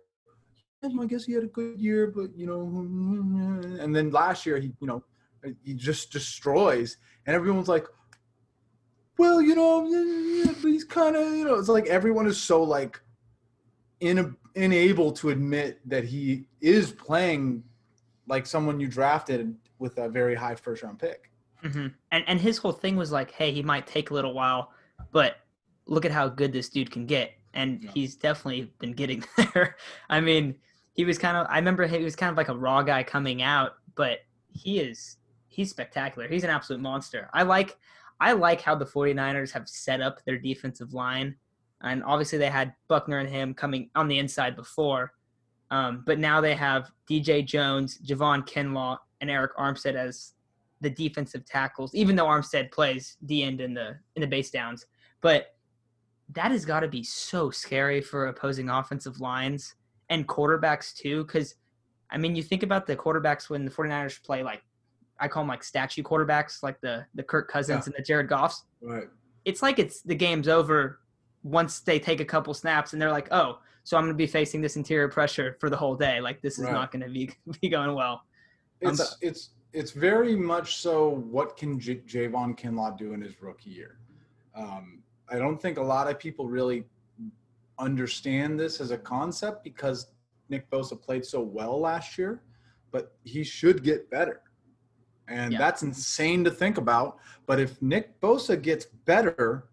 "Yeah, 0.82 0.90
I 1.00 1.06
guess 1.06 1.26
he 1.26 1.34
had 1.34 1.44
a 1.44 1.54
good 1.60 1.80
year, 1.80 2.08
but 2.08 2.36
you 2.36 2.48
know. 2.48 3.78
And 3.80 3.96
then 3.96 4.10
last 4.10 4.44
year, 4.48 4.58
he, 4.58 4.72
you 4.80 4.88
know, 4.88 5.04
he 5.64 5.76
just 5.76 6.12
destroys, 6.12 6.98
and 7.28 7.36
everyone's 7.36 7.68
like, 7.68 7.86
well, 9.22 9.40
you 9.42 9.56
know, 9.56 9.86
he's 10.62 10.84
kind 10.84 11.16
of, 11.16 11.34
you 11.36 11.46
know, 11.46 11.56
it's 11.56 11.70
like 11.70 11.88
everyone 11.88 12.26
is 12.28 12.40
so 12.42 12.64
like 12.64 13.00
in, 14.00 14.36
unable 14.56 15.12
to 15.14 15.30
admit 15.30 15.80
that 15.88 16.04
he 16.04 16.46
is 16.60 16.92
playing 16.92 17.64
like 18.28 18.46
someone 18.46 18.80
you 18.80 18.88
drafted 18.88 19.56
with 19.80 19.98
a 20.00 20.10
very 20.10 20.36
high 20.36 20.56
first 20.56 20.82
round 20.84 20.98
pick. 21.00 21.30
hmm 21.62 21.88
And 22.12 22.24
and 22.28 22.40
his 22.42 22.58
whole 22.58 22.72
thing 22.72 22.96
was 22.96 23.12
like, 23.12 23.32
hey, 23.32 23.52
he 23.52 23.62
might 23.62 23.86
take 23.88 24.10
a 24.10 24.14
little 24.14 24.34
while, 24.34 24.72
but 25.12 25.38
look 25.86 26.06
at 26.06 26.12
how 26.12 26.28
good 26.28 26.52
this 26.54 26.70
dude 26.70 26.92
can 26.92 27.06
get, 27.06 27.34
and 27.54 27.84
Yeah. 27.84 27.92
he's 27.94 28.16
definitely 28.16 28.72
been 28.80 28.94
getting 28.94 29.24
there. 29.54 29.76
I 30.10 30.20
mean, 30.22 30.56
he 30.94 31.06
was 31.06 31.18
kind 31.18 31.38
of. 31.38 31.46
I 31.50 31.58
remember 31.58 31.86
he 31.88 32.04
was 32.04 32.16
kind 32.16 32.32
of 32.32 32.38
like 32.38 32.50
a 32.50 32.56
raw 32.58 32.82
guy 32.82 33.04
coming 33.04 33.42
out, 33.42 33.72
but 33.96 34.20
he 34.48 34.80
is 34.80 35.18
he's 35.48 35.70
spectacular. 35.70 36.28
He's 36.28 36.44
an 36.44 36.50
absolute 36.50 36.82
monster. 36.82 37.30
I 37.34 37.44
like 37.44 37.78
I 38.22 38.34
like 38.34 38.62
how 38.62 38.76
the 38.76 38.86
49ers 38.86 39.52
have 39.52 39.68
set 39.68 40.00
up 40.00 40.24
their 40.24 40.38
defensive 40.38 40.94
line. 40.94 41.36
And 41.82 42.04
obviously 42.04 42.38
they 42.38 42.52
had 42.52 42.74
Buckner 42.88 43.18
and 43.18 43.28
him 43.28 43.56
coming 43.56 43.90
on 43.96 44.08
the 44.08 44.20
inside 44.20 44.56
before. 44.56 45.14
Um, 45.72 46.04
but 46.06 46.20
now 46.20 46.40
they 46.40 46.54
have 46.54 46.92
DJ 47.10 47.44
Jones, 47.44 47.98
Javon 48.06 48.48
Kinlaw, 48.48 48.98
and 49.22 49.30
Arik 49.30 49.56
Armstead 49.58 49.96
as 49.96 50.34
the 50.82 50.90
defensive 50.90 51.46
tackles, 51.46 51.96
even 51.96 52.16
though 52.16 52.26
Armstead 52.26 52.72
plays 52.72 53.18
D 53.26 53.44
end 53.44 53.60
in 53.60 53.74
the 53.74 53.98
in 54.16 54.22
the 54.22 54.28
base 54.28 54.52
downs. 54.52 54.86
But 55.22 55.56
that 56.34 56.52
has 56.52 56.64
got 56.64 56.82
to 56.82 56.88
be 56.88 57.04
so 57.04 57.50
scary 57.50 58.02
for 58.02 58.28
opposing 58.28 58.70
offensive 58.70 59.20
lines 59.20 59.76
and 60.10 60.28
quarterbacks 60.28 60.94
too. 60.94 61.26
Cause 61.26 61.56
I 62.12 62.18
mean, 62.18 62.36
you 62.36 62.44
think 62.44 62.62
about 62.64 62.86
the 62.86 62.96
quarterbacks 62.96 63.50
when 63.50 63.66
the 63.66 63.72
49ers 63.72 64.22
play 64.22 64.44
like 64.44 64.62
I 65.22 65.28
call 65.28 65.44
them 65.44 65.48
like 65.50 65.64
statue 65.64 66.02
quarterbacks, 66.04 66.64
like 66.64 66.82
the 66.82 67.06
the 67.16 67.24
Kirk 67.24 67.48
Cousins 67.50 67.84
Yeah. 67.86 67.86
and 67.86 67.96
the 67.98 68.02
Jared 68.04 68.28
Goffs. 68.30 68.64
Right. 68.82 69.08
It's 69.46 69.62
like 69.62 69.80
it's 69.80 70.02
the 70.02 70.16
game's 70.16 70.48
over 70.48 71.00
once 71.44 71.80
they 71.80 72.00
take 72.00 72.20
a 72.20 72.26
couple 72.26 72.54
snaps 72.54 72.94
and 72.94 73.02
they're 73.02 73.12
like, 73.12 73.28
oh, 73.32 73.60
so 73.84 73.98
I'm 73.98 74.04
going 74.04 74.14
to 74.14 74.18
be 74.18 74.28
facing 74.28 74.62
this 74.62 74.76
interior 74.76 75.08
pressure 75.10 75.58
for 75.60 75.70
the 75.70 75.78
whole 75.78 75.96
day. 75.96 76.20
Like 76.22 76.42
this 76.42 76.58
is 76.60 76.66
Right. 76.66 76.74
not 76.74 76.92
going 76.92 77.04
to 77.04 77.10
be 77.10 77.32
be 77.62 77.70
going 77.70 77.94
well. 77.96 78.24
Um, 78.84 78.92
It's 78.92 78.98
but- 79.00 79.16
it's 79.22 79.50
it's 79.74 79.92
very 79.92 80.36
much 80.36 80.78
so. 80.78 81.10
What 81.10 81.56
can 81.56 81.80
J- 81.80 82.02
Javon 82.08 82.58
Kinlaw 82.60 82.98
do 82.98 83.14
in 83.14 83.22
his 83.22 83.42
rookie 83.42 83.70
year? 83.70 84.00
Um, 84.56 85.02
I 85.30 85.38
don't 85.38 85.62
think 85.62 85.78
a 85.78 85.82
lot 85.82 86.10
of 86.10 86.20
people 86.20 86.48
really 86.48 86.84
understand 87.80 88.60
this 88.60 88.82
as 88.82 88.92
a 88.92 88.98
concept 88.98 89.64
because 89.64 90.08
Nick 90.50 90.70
Bosa 90.70 91.00
played 91.02 91.26
so 91.26 91.42
well 91.42 91.80
last 91.80 92.18
year, 92.18 92.42
but 92.92 93.14
he 93.24 93.44
should 93.44 93.82
get 93.84 94.10
better, 94.10 94.42
and 95.32 95.54
Yeah. 95.54 95.58
that's 95.60 95.84
insane 95.84 96.44
to 96.44 96.52
think 96.52 96.78
about. 96.78 97.18
But 97.46 97.60
if 97.60 97.82
Nick 97.82 98.20
Bosa 98.22 98.62
gets 98.62 98.86
better, 98.86 99.66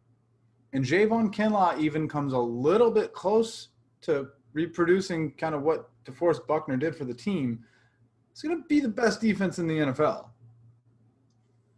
and 0.73 0.85
Javon 0.85 1.33
Kinlaw 1.35 1.79
even 1.79 2.09
comes 2.09 2.33
a 2.33 2.38
little 2.38 2.91
bit 2.91 3.12
close 3.12 3.69
to 4.03 4.29
reproducing 4.53 5.33
kind 5.33 5.55
of 5.55 5.62
what 5.62 5.91
DeForest 6.05 6.47
Buckner 6.47 6.77
did 6.77 6.95
for 6.97 7.05
the 7.05 7.15
team, 7.15 7.65
it's 8.31 8.43
going 8.43 8.57
to 8.61 8.67
be 8.69 8.81
the 8.81 8.88
best 8.88 9.21
defense 9.21 9.59
in 9.59 9.67
the 9.67 9.79
NFL. 9.79 10.29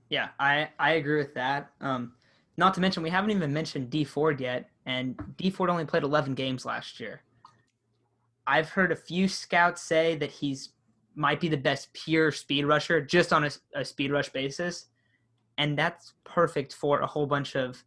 Yeah, 0.09 0.31
I 0.39 0.71
I 0.79 0.93
agree 0.93 1.19
with 1.19 1.35
that. 1.35 1.71
Um, 1.81 2.15
not 2.57 2.75
to 2.75 2.81
mention 2.81 3.03
we 3.03 3.11
haven't 3.11 3.31
even 3.31 3.53
mentioned 3.53 3.91
Dee 3.91 4.05
Ford 4.05 4.41
yet, 4.41 4.69
and 4.85 5.17
Dee 5.37 5.51
Ford 5.51 5.71
only 5.71 5.85
played 5.85 6.03
11 6.03 6.35
games 6.35 6.65
last 6.67 6.99
year. 7.01 7.23
I've 8.47 8.71
heard 8.71 8.91
a 8.91 8.97
few 8.97 9.29
scouts 9.29 9.81
say 9.83 10.17
that 10.17 10.31
he's 10.33 10.71
might 11.21 11.39
be 11.41 11.49
the 11.49 11.57
best 11.57 11.93
pure 11.93 12.33
speed 12.33 12.65
rusher 12.65 13.01
just 13.01 13.33
on 13.33 13.45
a, 13.45 13.51
a 13.75 13.85
speed 13.85 14.11
rush 14.11 14.31
basis, 14.31 14.87
and 15.59 15.79
that's 15.79 16.15
perfect 16.25 16.73
for 16.75 17.01
a 17.01 17.07
whole 17.07 17.27
bunch 17.27 17.55
of 17.55 17.83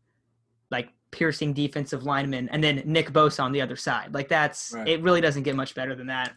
like 0.71 0.89
piercing 1.11 1.53
defensive 1.53 2.03
linemen, 2.03 2.47
and 2.49 2.63
then 2.63 2.81
Nick 2.85 3.11
Bosa 3.11 3.43
on 3.43 3.51
the 3.51 3.61
other 3.61 3.75
side. 3.75 4.13
Like 4.13 4.29
that's 4.29 4.71
Right. 4.73 4.87
it. 4.87 5.01
Really 5.01 5.21
doesn't 5.21 5.43
get 5.43 5.55
much 5.55 5.73
better 5.75 5.95
than 5.95 6.07
that. 6.07 6.33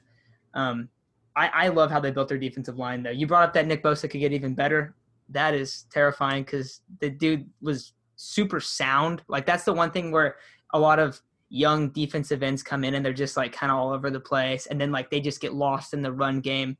Um, 0.54 0.88
I, 1.36 1.48
I 1.66 1.68
love 1.68 1.90
how 1.90 2.00
they 2.00 2.10
built 2.10 2.28
their 2.28 2.38
defensive 2.38 2.78
line 2.78 3.02
though. 3.02 3.10
You 3.10 3.26
brought 3.26 3.44
up 3.46 3.52
that 3.54 3.66
Nick 3.66 3.82
Bosa 3.82 4.08
could 4.10 4.20
get 4.20 4.32
even 4.32 4.54
better 4.54 4.94
that 5.28 5.54
is 5.54 5.86
terrifying 5.92 6.44
because 6.44 6.80
the 7.00 7.10
dude 7.10 7.48
was 7.60 7.92
super 8.16 8.60
sound. 8.60 9.22
Like 9.28 9.44
that's 9.44 9.64
the 9.64 9.72
one 9.72 9.90
thing 9.90 10.10
where 10.12 10.36
a 10.72 10.78
lot 10.78 10.98
of 10.98 11.20
young 11.48 11.90
defensive 11.90 12.42
ends 12.42 12.62
come 12.62 12.84
in 12.84 12.94
and 12.94 13.04
they're 13.04 13.12
just 13.12 13.36
like 13.36 13.52
kind 13.52 13.70
of 13.70 13.78
all 13.78 13.92
over 13.92 14.10
the 14.10 14.20
place, 14.20 14.66
and 14.66 14.80
then 14.80 14.92
like 14.92 15.10
they 15.10 15.20
just 15.20 15.40
get 15.40 15.52
lost 15.54 15.94
in 15.94 16.02
the 16.02 16.12
run 16.12 16.40
game. 16.40 16.76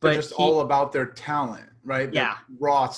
But 0.00 0.14
just 0.14 0.30
he- 0.30 0.42
all 0.42 0.60
about 0.60 0.92
their 0.92 1.06
talent, 1.06 1.68
right? 1.84 2.12
Yeah. 2.12 2.36
raw. 2.58 2.92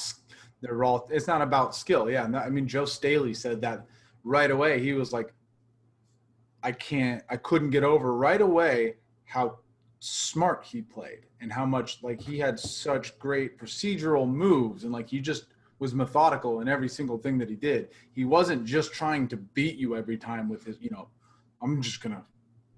They're 0.60 0.74
raw. 0.74 1.00
It's 1.10 1.26
not 1.26 1.40
about 1.40 1.74
skill. 1.74 2.10
Yeah. 2.10 2.26
no, 2.26 2.38
I 2.38 2.50
mean, 2.50 2.68
Joe 2.68 2.84
Staley 2.84 3.32
said 3.32 3.60
that 3.62 3.86
right 4.24 4.50
away. 4.50 4.80
He 4.80 4.92
was 4.92 5.12
like, 5.12 5.32
I 6.62 6.72
can't, 6.72 7.22
I 7.30 7.36
couldn't 7.36 7.70
get 7.70 7.84
over 7.84 8.14
right 8.14 8.40
away 8.40 8.96
how 9.24 9.58
smart 10.00 10.64
he 10.64 10.82
played 10.82 11.20
and 11.40 11.50
how 11.50 11.64
much 11.64 12.02
like 12.02 12.20
he 12.20 12.38
had 12.38 12.58
such 12.60 13.18
great 13.18 13.58
procedural 13.58 14.28
moves 14.28 14.84
and 14.84 14.92
like 14.92 15.08
he 15.08 15.20
just 15.20 15.46
was 15.78 15.94
methodical 15.94 16.60
in 16.60 16.68
every 16.68 16.88
single 16.88 17.16
thing 17.16 17.38
that 17.38 17.48
he 17.48 17.56
did. 17.56 17.88
He 18.12 18.26
wasn't 18.26 18.66
just 18.66 18.92
trying 18.92 19.26
to 19.28 19.38
beat 19.38 19.76
you 19.76 19.96
every 19.96 20.18
time 20.18 20.50
with 20.50 20.64
his, 20.64 20.78
you 20.82 20.90
know, 20.90 21.08
I'm 21.62 21.80
just 21.80 22.02
going 22.02 22.14
to 22.14 22.22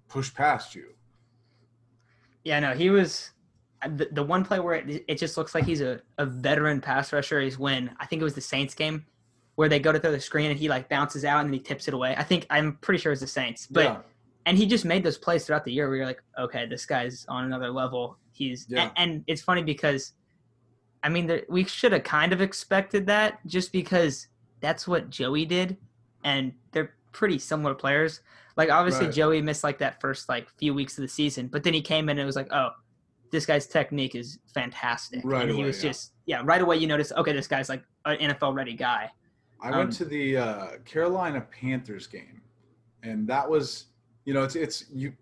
push 0.06 0.32
past 0.32 0.76
you. 0.76 0.94
yeah, 2.44 2.60
no, 2.60 2.74
he 2.74 2.90
was 2.90 3.30
the, 3.88 4.08
the 4.12 4.22
one 4.22 4.44
play 4.44 4.60
where 4.60 4.74
it, 4.74 5.04
it 5.08 5.18
just 5.18 5.36
looks 5.36 5.54
like 5.54 5.64
he's 5.64 5.80
a, 5.80 6.00
a 6.18 6.26
veteran 6.26 6.80
pass 6.80 7.12
rusher 7.12 7.40
is 7.40 7.58
when 7.58 7.94
I 7.98 8.06
think 8.06 8.20
it 8.20 8.24
was 8.24 8.34
the 8.34 8.40
Saints 8.40 8.74
game 8.74 9.04
where 9.56 9.68
they 9.68 9.78
go 9.78 9.92
to 9.92 9.98
throw 9.98 10.12
the 10.12 10.20
screen 10.20 10.50
and 10.50 10.58
he 10.58 10.68
like 10.68 10.88
bounces 10.88 11.24
out 11.24 11.40
and 11.40 11.48
then 11.48 11.54
he 11.54 11.60
tips 11.60 11.88
it 11.88 11.94
away. 11.94 12.14
I 12.16 12.22
think 12.22 12.46
I'm 12.50 12.76
pretty 12.76 13.00
sure 13.00 13.10
it 13.10 13.14
was 13.14 13.20
the 13.20 13.26
Saints, 13.26 13.66
but 13.70 13.84
yeah. 13.84 13.98
and 14.46 14.56
he 14.56 14.66
just 14.66 14.84
made 14.84 15.02
those 15.02 15.18
plays 15.18 15.46
throughout 15.46 15.64
the 15.64 15.72
year 15.72 15.88
where 15.88 15.96
you're 15.96 16.06
like, 16.06 16.22
okay, 16.38 16.66
this 16.66 16.86
guy's 16.86 17.26
on 17.28 17.44
another 17.44 17.70
level. 17.70 18.16
He's 18.32 18.66
Yeah. 18.68 18.84
and, 18.84 18.92
and 18.96 19.24
it's 19.26 19.42
funny 19.42 19.62
because, 19.62 20.14
I 21.02 21.08
mean, 21.08 21.26
there, 21.26 21.42
we 21.48 21.64
should 21.64 21.92
have 21.92 22.04
kind 22.04 22.32
of 22.32 22.40
expected 22.40 23.06
that 23.06 23.44
just 23.46 23.72
because 23.72 24.28
that's 24.60 24.86
what 24.86 25.10
Joey 25.10 25.44
did, 25.44 25.76
and 26.24 26.52
they're 26.70 26.94
pretty 27.12 27.38
similar 27.38 27.74
players. 27.74 28.20
Like 28.56 28.70
obviously 28.70 29.06
Right. 29.06 29.14
Joey 29.14 29.42
missed 29.42 29.64
like 29.64 29.78
that 29.78 30.00
first 30.00 30.28
like 30.28 30.48
few 30.58 30.72
weeks 30.74 30.96
of 30.98 31.02
the 31.02 31.08
season, 31.08 31.48
but 31.48 31.62
then 31.62 31.74
he 31.74 31.82
came 31.82 32.08
in 32.08 32.18
and 32.18 32.20
it 32.20 32.26
was 32.26 32.36
like, 32.36 32.52
oh, 32.52 32.70
this 33.32 33.46
guy's 33.46 33.66
technique 33.66 34.14
is 34.14 34.38
fantastic. 34.54 35.22
Right 35.24 35.42
and 35.42 35.50
he 35.50 35.56
away, 35.56 35.66
was 35.66 35.82
yeah. 35.82 35.90
just 35.90 36.12
yeah, 36.26 36.42
right 36.44 36.60
away 36.60 36.76
you 36.76 36.86
notice, 36.86 37.10
okay, 37.16 37.32
this 37.32 37.48
guy's 37.48 37.68
like 37.68 37.82
an 38.04 38.18
NFL 38.18 38.54
ready 38.54 38.74
guy. 38.74 39.10
I 39.60 39.70
Um, 39.70 39.78
went 39.78 39.92
to 39.94 40.04
the 40.04 40.36
uh, 40.36 40.66
Carolina 40.84 41.40
Panthers 41.40 42.06
game, 42.06 42.42
and 43.02 43.26
that 43.26 43.48
was, 43.48 43.86
you 44.24 44.34
know, 44.34 44.44
it's 44.44 44.54
it's 44.54 44.84
you 44.92 45.14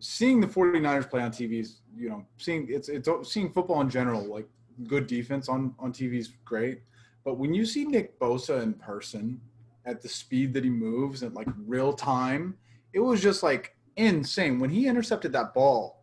seeing 0.00 0.40
the 0.40 0.46
49ers 0.46 1.08
play 1.08 1.22
on 1.22 1.30
TV 1.30 1.60
is, 1.60 1.82
you 1.94 2.08
know, 2.08 2.24
seeing 2.38 2.66
it's 2.68 2.88
it's 2.88 3.08
seeing 3.30 3.52
football 3.52 3.80
in 3.82 3.90
general, 3.90 4.24
like 4.24 4.48
good 4.88 5.06
defense 5.06 5.48
on 5.48 5.74
on 5.78 5.92
TV 5.92 6.18
is 6.18 6.32
great, 6.44 6.80
but 7.24 7.34
when 7.38 7.52
you 7.52 7.66
see 7.66 7.84
Nick 7.84 8.18
Bosa 8.18 8.62
in 8.62 8.72
person 8.74 9.40
at 9.84 10.00
the 10.00 10.08
speed 10.08 10.54
that 10.54 10.64
he 10.64 10.70
moves 10.70 11.22
and 11.22 11.34
like 11.34 11.48
real 11.66 11.92
time, 11.92 12.56
it 12.94 13.00
was 13.00 13.20
just 13.20 13.42
like 13.42 13.76
insane. 13.96 14.58
When 14.58 14.70
he 14.70 14.86
intercepted 14.86 15.32
that 15.32 15.52
ball, 15.52 16.01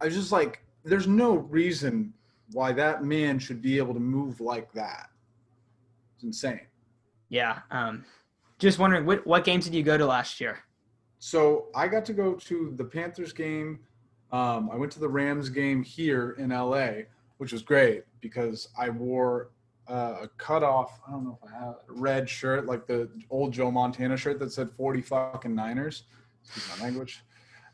I 0.00 0.06
was 0.06 0.14
just 0.14 0.32
like, 0.32 0.62
there's 0.84 1.06
no 1.06 1.36
reason 1.36 2.12
why 2.52 2.72
that 2.72 3.04
man 3.04 3.38
should 3.38 3.62
be 3.62 3.78
able 3.78 3.94
to 3.94 4.00
move 4.00 4.40
like 4.40 4.72
that. 4.72 5.08
It's 6.14 6.24
insane. 6.24 6.60
Yeah. 7.28 7.60
Um, 7.70 8.04
just 8.58 8.78
wondering 8.78 9.04
what 9.04 9.26
what 9.26 9.44
games 9.44 9.64
did 9.64 9.74
you 9.74 9.82
go 9.82 9.98
to 9.98 10.06
last 10.06 10.40
year? 10.40 10.58
So 11.18 11.66
I 11.74 11.88
got 11.88 12.04
to 12.06 12.12
go 12.12 12.34
to 12.34 12.74
the 12.76 12.84
Panthers 12.84 13.32
game. 13.32 13.80
Um, 14.30 14.70
I 14.70 14.76
went 14.76 14.92
to 14.92 15.00
the 15.00 15.08
Rams 15.08 15.48
game 15.48 15.82
here 15.82 16.36
in 16.38 16.50
LA, 16.50 17.04
which 17.38 17.52
was 17.52 17.62
great 17.62 18.04
because 18.20 18.68
I 18.78 18.90
wore 18.90 19.50
uh, 19.88 20.16
a 20.22 20.28
cutoff. 20.38 21.00
I 21.06 21.12
don't 21.12 21.24
know 21.24 21.38
if 21.42 21.50
I 21.50 21.58
have 21.58 21.76
a 21.88 21.92
red 22.00 22.28
shirt, 22.28 22.66
like 22.66 22.86
the 22.86 23.08
old 23.30 23.52
Joe 23.52 23.70
Montana 23.70 24.16
shirt 24.16 24.38
that 24.40 24.52
said 24.52 24.70
40 24.76 25.02
fucking 25.02 25.54
Niners. 25.54 26.04
Excuse 26.44 26.78
my 26.78 26.84
language. 26.84 27.22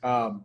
Um, 0.03 0.45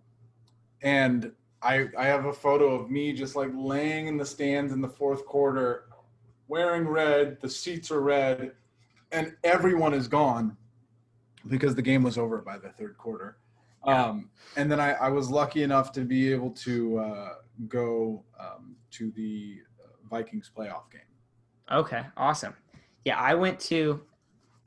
and 0.81 1.31
I, 1.65 1.87
I 1.97 2.05
have 2.05 2.25
a 2.25 2.33
photo 2.33 2.75
of 2.75 2.91
me 2.91 3.11
just 3.11 3.35
like 3.35 3.49
laying 3.55 4.07
in 4.07 4.17
the 4.17 4.25
stands 4.25 4.71
in 4.71 4.81
the 4.81 4.87
fourth 4.87 5.25
quarter, 5.25 5.85
wearing 6.47 6.87
red. 6.87 7.41
The 7.41 7.49
seats 7.49 7.89
are 7.89 8.01
red, 8.01 8.51
and 9.11 9.35
everyone 9.43 9.93
is 9.95 10.07
gone 10.07 10.55
because 11.47 11.73
the 11.73 11.81
game 11.81 12.03
was 12.03 12.19
over 12.19 12.37
by 12.37 12.59
the 12.59 12.69
third 12.69 12.97
quarter. 12.99 13.37
Um, 13.83 14.29
and 14.55 14.71
then 14.71 14.79
I, 14.79 14.93
I 14.93 15.09
was 15.09 15.29
lucky 15.29 15.63
enough 15.63 15.91
to 15.93 16.01
be 16.01 16.31
able 16.31 16.51
to 16.51 16.99
uh, 16.99 17.33
go 17.67 18.23
um, 18.39 18.75
to 18.91 19.11
the 19.11 19.59
Vikings 20.09 20.51
playoff 20.55 20.91
game. 20.91 21.01
Okay, 21.71 22.03
awesome. 22.15 22.53
Yeah, 23.05 23.19
I 23.19 23.33
went 23.33 23.59
to 23.61 24.01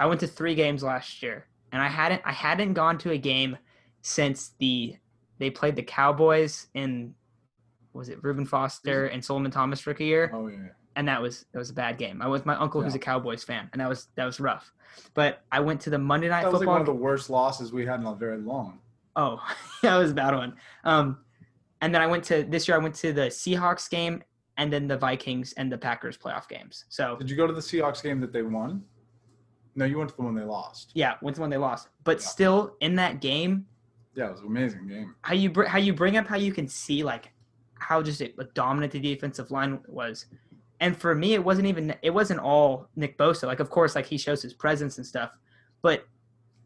I 0.00 0.06
went 0.06 0.20
to 0.20 0.26
three 0.26 0.56
games 0.56 0.82
last 0.82 1.22
year, 1.22 1.46
and 1.72 1.80
I 1.80 1.88
hadn't 1.88 2.22
I 2.24 2.32
hadn't 2.32 2.74
gone 2.74 2.98
to 2.98 3.12
a 3.12 3.18
game 3.18 3.56
since 4.02 4.52
the 4.58 4.96
they 5.38 5.50
played 5.50 5.76
the 5.76 5.82
Cowboys 5.82 6.66
in 6.74 7.14
was 7.92 8.08
it 8.08 8.22
Reuben 8.22 8.44
Foster 8.46 9.06
and 9.06 9.24
Solomon 9.24 9.50
Thomas 9.50 9.86
rookie 9.86 10.04
year, 10.06 10.30
Oh 10.34 10.46
yeah, 10.48 10.68
and 10.96 11.08
that 11.08 11.20
was 11.20 11.46
that 11.52 11.58
was 11.58 11.70
a 11.70 11.74
bad 11.74 11.98
game. 11.98 12.20
I 12.22 12.28
was 12.28 12.40
with 12.40 12.46
my 12.46 12.56
uncle 12.56 12.80
who's 12.82 12.94
a 12.94 12.98
Cowboys 12.98 13.42
fan, 13.44 13.68
and 13.72 13.80
that 13.80 13.88
was 13.88 14.08
that 14.16 14.24
was 14.24 14.38
rough. 14.40 14.72
But 15.14 15.42
I 15.52 15.60
went 15.60 15.80
to 15.82 15.90
the 15.90 15.98
Monday 15.98 16.28
night 16.28 16.42
that 16.42 16.52
was 16.52 16.60
like 16.60 16.68
one 16.68 16.80
of 16.80 16.86
the 16.86 16.92
worst 16.92 17.30
losses 17.30 17.72
we 17.72 17.86
had 17.86 18.00
in 18.00 18.06
a 18.06 18.14
very 18.14 18.38
long. 18.38 18.78
Oh, 19.16 19.42
that 19.82 19.96
was 19.96 20.12
a 20.12 20.14
bad 20.14 20.34
one. 20.34 20.54
Um, 20.84 21.18
and 21.80 21.94
then 21.94 22.02
I 22.02 22.06
went 22.06 22.24
to 22.24 22.42
this 22.44 22.68
year. 22.68 22.76
I 22.76 22.80
went 22.80 22.94
to 22.96 23.12
the 23.12 23.22
Seahawks 23.22 23.88
game, 23.90 24.22
and 24.58 24.72
then 24.72 24.86
the 24.86 24.96
Vikings 24.96 25.52
and 25.54 25.70
the 25.72 25.78
Packers 25.78 26.16
playoff 26.18 26.48
games. 26.48 26.84
So 26.88 27.16
Did 27.16 27.30
you 27.30 27.36
go 27.36 27.46
to 27.46 27.52
the 27.52 27.60
Seahawks 27.60 28.02
game 28.02 28.20
that 28.20 28.32
they 28.32 28.42
won? 28.42 28.84
No, 29.74 29.84
you 29.84 29.98
went 29.98 30.10
to 30.10 30.16
the 30.16 30.22
one 30.22 30.34
they 30.34 30.42
lost. 30.42 30.90
yeah, 30.94 31.14
went 31.22 31.34
to 31.36 31.38
the 31.38 31.42
one 31.42 31.50
they 31.50 31.56
lost. 31.56 31.88
But 32.04 32.18
Yeah. 32.20 32.26
still, 32.26 32.76
in 32.80 32.96
that 32.96 33.20
game, 33.20 33.66
Yeah, 34.14 34.28
it 34.28 34.32
was 34.32 34.40
an 34.40 34.46
amazing 34.46 34.88
game. 34.88 35.14
how 35.22 35.34
you 35.34 35.50
br- 35.50 35.66
how 35.66 35.78
you 35.78 35.92
bring 35.92 36.16
up 36.16 36.26
how 36.26 36.36
you 36.36 36.52
can 36.52 36.66
see 36.66 37.04
like 37.04 37.32
how 37.78 38.02
just 38.02 38.20
a, 38.20 38.32
dominant 38.54 38.92
the 38.92 39.00
defensive 39.00 39.50
line 39.50 39.80
was. 39.86 40.26
And 40.80 40.96
for 40.96 41.14
me, 41.14 41.34
it 41.34 41.44
wasn't 41.44 41.66
even 41.66 41.94
it 42.02 42.10
wasn't 42.10 42.40
all 42.40 42.88
Nick 42.96 43.18
Bosa. 43.18 43.44
Like, 43.44 43.60
of 43.60 43.70
course, 43.70 43.94
like 43.94 44.06
he 44.06 44.18
shows 44.18 44.42
his 44.42 44.54
presence 44.54 44.98
and 44.98 45.06
stuff, 45.06 45.30
but 45.82 46.06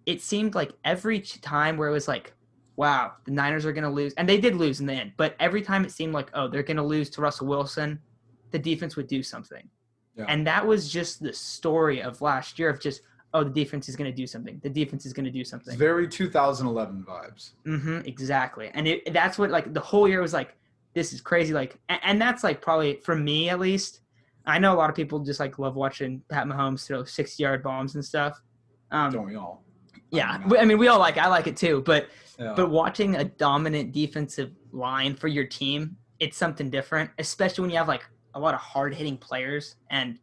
it 0.07 0.21
seemed 0.21 0.55
like 0.55 0.73
every 0.85 1.21
time 1.21 1.77
where 1.77 1.89
it 1.89 1.93
was 1.93 2.09
like, 2.09 2.35
wow, 2.77 3.13
the 3.25 3.31
Niners 3.31 3.65
are 3.65 3.73
gonna 3.73 3.91
lose, 3.91 4.13
and 4.15 4.29
they 4.29 4.39
did 4.39 4.57
lose 4.57 4.81
in 4.81 4.87
the 4.87 4.95
end. 4.95 5.13
But 5.17 5.37
every 5.39 5.63
time 5.63 5.85
it 5.85 5.93
seemed 5.93 6.13
like, 6.13 6.31
oh, 6.35 6.49
they're 6.49 6.63
gonna 6.63 6.85
lose 6.85 7.09
to 7.11 7.21
Russell 7.21 7.47
Wilson, 7.47 8.01
the 8.51 8.59
defense 8.59 8.97
would 8.97 9.07
do 9.07 9.23
something. 9.23 9.69
Yeah. 10.17 10.27
And 10.29 10.47
that 10.47 10.67
was 10.67 10.91
just 10.91 11.23
the 11.23 11.33
story 11.33 12.03
of 12.03 12.21
last 12.21 12.59
year 12.59 12.69
of 12.69 12.81
just, 12.81 13.01
oh, 13.35 13.45
the 13.45 13.51
defense 13.51 13.89
is 13.89 13.97
gonna 13.97 14.13
do 14.13 14.27
something. 14.27 14.61
The 14.63 14.71
defense 14.71 15.07
is 15.07 15.13
gonna 15.13 15.31
do 15.31 15.45
something. 15.45 15.77
Very 15.77 16.07
2011 16.09 17.05
vibes. 17.09 17.51
Mm-hmm, 17.67 18.01
exactly. 18.07 18.71
And 18.75 18.87
it, 18.87 19.13
that's 19.13 19.39
what 19.39 19.51
like 19.51 19.73
the 19.73 19.81
whole 19.81 20.09
year 20.09 20.21
was 20.21 20.33
like, 20.33 20.57
this 20.95 21.13
is 21.13 21.21
crazy. 21.21 21.55
Like, 21.55 21.79
and, 21.89 22.01
and 22.03 22.21
that's 22.21 22.45
like 22.45 22.61
probably 22.61 22.97
for 23.03 23.15
me 23.17 23.49
at 23.49 23.59
least. 23.61 24.01
I 24.45 24.59
know 24.59 24.75
a 24.75 24.77
lot 24.77 24.91
of 24.91 24.97
people 24.97 25.21
just 25.21 25.39
like 25.41 25.59
love 25.61 25.77
watching 25.77 26.21
Pat 26.29 26.47
Mahomes 26.47 26.85
throw 26.87 27.05
sixty 27.05 27.45
yard 27.45 27.63
bombs 27.63 27.95
and 27.95 28.05
stuff. 28.05 28.41
Um, 28.91 29.13
Don't 29.13 29.27
we 29.27 29.37
all? 29.37 29.63
yeah, 30.11 30.39
I 30.43 30.47
we- 30.49 30.59
I 30.59 30.65
mean 30.65 30.79
we 30.79 30.89
all 30.89 30.99
like. 30.99 31.17
I 31.17 31.29
like 31.29 31.47
it 31.47 31.57
too. 31.57 31.83
But 31.87 32.09
Yeah. 32.39 32.53
but 32.57 32.69
watching 32.71 33.15
a 33.17 33.25
dominant 33.25 33.93
defensive 33.93 34.51
line 34.73 35.15
for 35.15 35.29
your 35.29 35.45
team, 35.47 35.97
it's 36.19 36.37
something 36.37 36.71
different. 36.71 37.11
Especially 37.19 37.63
when 37.63 37.71
you 37.71 37.77
have 37.77 37.87
like 37.89 38.05
a 38.35 38.41
lot 38.41 38.53
of 38.53 38.61
hard 38.61 38.95
hitting 38.95 39.17
players, 39.17 39.77
and 39.91 40.19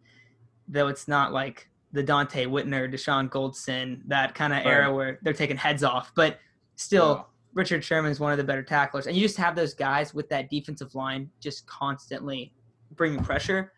though 0.68 0.88
it's 0.90 1.08
not 1.08 1.32
like 1.32 1.69
the 1.92 2.04
Donte 2.04 2.46
Whitner, 2.48 2.92
Dashon 2.92 3.30
Goldson, 3.30 4.02
that 4.08 4.36
kind 4.36 4.54
of 4.54 4.60
Right. 4.60 4.68
era 4.68 4.94
where 4.94 5.20
they're 5.22 5.34
taking 5.34 5.58
heads 5.58 5.84
off, 5.84 6.12
but 6.16 6.40
still. 6.76 7.16
Yeah. 7.18 7.24
Richard 7.56 7.84
Sherman 7.84 8.12
is 8.12 8.20
one 8.20 8.32
of 8.32 8.38
the 8.38 8.44
better 8.44 8.62
tacklers, 8.62 9.08
and 9.08 9.16
you 9.16 9.24
just 9.24 9.36
have 9.38 9.56
those 9.56 9.74
guys 9.74 10.14
with 10.14 10.30
that 10.30 10.52
defensive 10.52 10.94
line 10.94 11.32
just 11.40 11.66
constantly 11.66 12.54
bringing 12.96 13.24
pressure. 13.24 13.74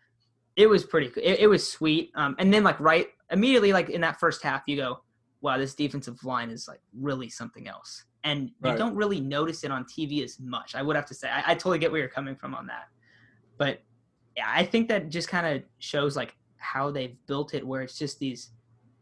It 0.56 0.66
was 0.66 0.84
pretty. 0.84 1.10
It, 1.18 1.40
it 1.40 1.46
was 1.46 1.66
sweet. 1.68 2.12
Um, 2.14 2.36
and 2.38 2.52
then 2.52 2.64
like 2.64 2.78
right 2.80 3.08
immediately, 3.30 3.72
like 3.72 3.88
in 3.88 4.02
that 4.02 4.20
first 4.20 4.42
half, 4.42 4.64
you 4.66 4.76
go, 4.76 5.00
"Wow, 5.40 5.56
this 5.56 5.74
defensive 5.74 6.22
line 6.22 6.50
is 6.50 6.68
like 6.68 6.80
really 6.94 7.30
something 7.30 7.66
else." 7.66 8.04
And 8.24 8.50
you 8.62 8.76
don't 8.76 8.94
really 8.94 9.20
notice 9.20 9.64
it 9.64 9.70
on 9.70 9.84
TV 9.86 10.22
as 10.22 10.38
much. 10.38 10.74
I 10.74 10.82
would 10.82 10.94
have 10.94 11.06
to 11.06 11.14
say. 11.14 11.30
I, 11.30 11.52
I 11.52 11.54
totally 11.54 11.78
get 11.78 11.90
where 11.90 12.00
you're 12.00 12.10
coming 12.10 12.36
from 12.36 12.54
on 12.54 12.66
that, 12.66 12.88
but 13.56 13.80
yeah, 14.36 14.44
I 14.54 14.66
think 14.66 14.88
that 14.88 15.08
just 15.08 15.28
kind 15.28 15.46
of 15.46 15.62
shows 15.78 16.14
like 16.14 16.36
how 16.62 16.90
they've 16.90 17.16
built 17.26 17.54
it, 17.54 17.66
where 17.66 17.82
it's 17.82 17.98
just 17.98 18.18
these 18.18 18.50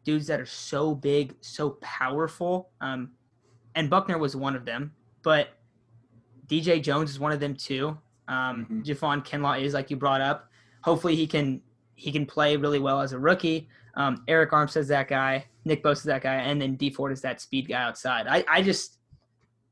dudes 0.04 0.26
that 0.26 0.40
are 0.40 0.46
so 0.46 0.94
big, 0.94 1.34
so 1.40 1.70
powerful. 1.82 2.70
Um, 2.80 3.12
and 3.74 3.88
Buckner 3.90 4.18
was 4.18 4.34
one 4.34 4.56
of 4.56 4.64
them, 4.64 4.92
but 5.22 5.50
DJ 6.46 6.82
Jones 6.82 7.10
is 7.10 7.20
one 7.20 7.32
of 7.32 7.40
them 7.40 7.54
too. 7.54 7.96
Um, 8.28 8.66
Mhm. 8.70 8.84
Javon 8.84 9.24
Kinlaw 9.24 9.60
is 9.60 9.74
like 9.74 9.90
you 9.90 9.96
brought 9.96 10.20
up. 10.20 10.48
Hopefully 10.82 11.14
he 11.16 11.26
can 11.26 11.62
he 11.94 12.10
can 12.10 12.24
play 12.24 12.56
really 12.56 12.78
well 12.78 13.02
as 13.02 13.12
a 13.12 13.18
rookie. 13.18 13.68
Um, 13.94 14.24
Arik 14.26 14.48
Armstead's 14.50 14.88
that 14.88 15.06
guy. 15.06 15.44
Nick 15.66 15.82
Bosa 15.84 15.96
is 15.96 16.02
that 16.04 16.22
guy, 16.22 16.36
and 16.36 16.58
then 16.60 16.76
Dee 16.76 16.88
Ford 16.88 17.12
is 17.12 17.20
that 17.20 17.42
speed 17.42 17.68
guy 17.68 17.82
outside. 17.82 18.26
I, 18.26 18.42
I 18.48 18.62
just 18.62 18.96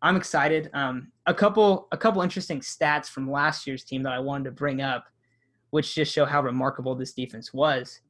I'm 0.03 0.15
excited. 0.15 0.69
Um, 0.75 1.11
a 1.27 1.33
couple 1.33 1.89
a 1.91 1.97
couple 1.97 2.21
interesting 2.21 2.61
stats 2.61 3.07
from 3.09 3.31
last 3.31 3.67
year's 3.67 3.83
team 3.83 4.03
that 4.03 4.13
I 4.13 4.19
wanted 4.19 4.45
to 4.45 4.51
bring 4.51 4.83
up, 4.83 5.07
which 5.71 5.95
just 5.95 6.13
show 6.13 6.25
how 6.25 6.43
remarkable 6.43 6.95
this 6.95 7.13
defense 7.13 7.53
was. 7.53 8.01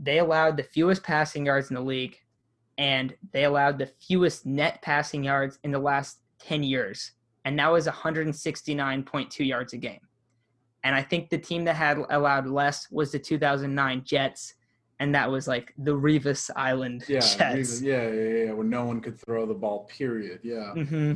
They 0.00 0.18
allowed 0.18 0.56
the 0.56 0.62
fewest 0.62 1.02
passing 1.02 1.46
yards 1.46 1.70
in 1.70 1.74
the 1.74 1.80
league, 1.82 2.16
and 2.76 3.14
they 3.32 3.44
allowed 3.44 3.78
the 3.78 3.90
fewest 4.06 4.46
net 4.46 4.80
passing 4.82 5.24
yards 5.24 5.58
in 5.64 5.70
the 5.72 5.78
last 5.78 6.18
10 6.40 6.62
years, 6.62 7.12
and 7.44 7.58
that 7.58 7.70
was 7.72 7.86
169.2 7.86 9.46
yards 9.46 9.72
a 9.72 9.76
game. 9.76 10.00
And 10.84 10.94
I 10.94 11.02
think 11.02 11.28
the 11.30 11.38
team 11.38 11.64
that 11.64 11.74
had 11.74 11.98
allowed 12.10 12.46
less 12.46 12.88
was 12.90 13.10
the 13.12 13.18
2009 13.18 14.02
Jets, 14.04 14.54
and 15.00 15.14
that 15.14 15.28
was 15.30 15.48
like 15.48 15.74
the 15.78 15.90
Revis 15.96 16.50
Island 16.54 17.04
Yeah, 17.08 17.18
Jets. 17.38 17.82
yeah, 17.82 18.08
yeah, 18.08 18.44
yeah, 18.44 18.52
where 18.52 18.64
no 18.66 18.84
one 18.84 19.00
could 19.00 19.18
throw 19.18 19.46
the 19.46 19.54
ball. 19.54 19.84
Period. 19.86 20.40
Yeah. 20.44 20.72
Mm-hmm. 20.76 21.14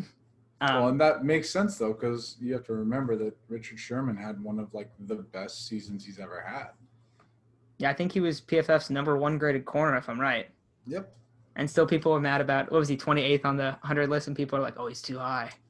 Hmm 0.62 0.74
well, 0.74 0.84
Um, 0.84 0.90
and 0.92 1.00
that 1.00 1.24
makes 1.24 1.50
sense 1.50 1.78
though, 1.78 1.92
because 1.92 2.36
you 2.40 2.52
have 2.52 2.64
to 2.66 2.72
remember 2.74 3.16
that 3.16 3.36
Richard 3.48 3.78
Sherman 3.78 4.16
had 4.16 4.42
one 4.42 4.58
of 4.58 4.72
like 4.74 4.90
the 5.00 5.16
best 5.16 5.66
seasons 5.66 6.04
he's 6.04 6.18
ever 6.20 6.40
had. 6.40 6.70
yeah, 7.78 7.90
I 7.90 7.94
think 7.94 8.12
he 8.12 8.20
was 8.20 8.40
PFF's 8.40 8.90
number 8.90 9.16
one 9.16 9.38
graded 9.38 9.64
corner, 9.64 9.96
if 9.96 10.08
I'm 10.08 10.20
right. 10.20 10.48
Yep. 10.86 11.12
And 11.56 11.68
still, 11.68 11.86
people 11.86 12.12
are 12.12 12.20
mad 12.20 12.40
about 12.40 12.70
what 12.70 12.78
was 12.78 12.88
he 12.88 12.96
28th 12.96 13.44
on 13.44 13.56
the 13.56 13.72
100 13.82 14.08
list, 14.08 14.26
and 14.26 14.34
people 14.36 14.58
are 14.58 14.62
like, 14.62 14.78
"Oh, 14.78 14.86
he's 14.86 15.02
too 15.02 15.18
high." 15.18 15.50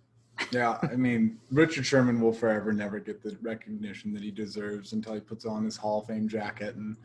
Yeah, 0.50 0.78
I 0.83 0.96
mean, 0.96 1.38
Richard 1.50 1.85
Sherman 1.87 2.20
will 2.20 2.33
forever 2.33 2.72
never 2.72 2.98
get 2.98 3.22
the 3.22 3.37
recognition 3.42 4.12
that 4.14 4.22
he 4.22 4.31
deserves 4.31 4.92
until 4.92 5.14
he 5.14 5.20
puts 5.20 5.44
on 5.44 5.64
his 5.64 5.76
Hall 5.76 6.00
of 6.00 6.07
Fame 6.07 6.26
jacket, 6.28 6.74
and 6.76 6.96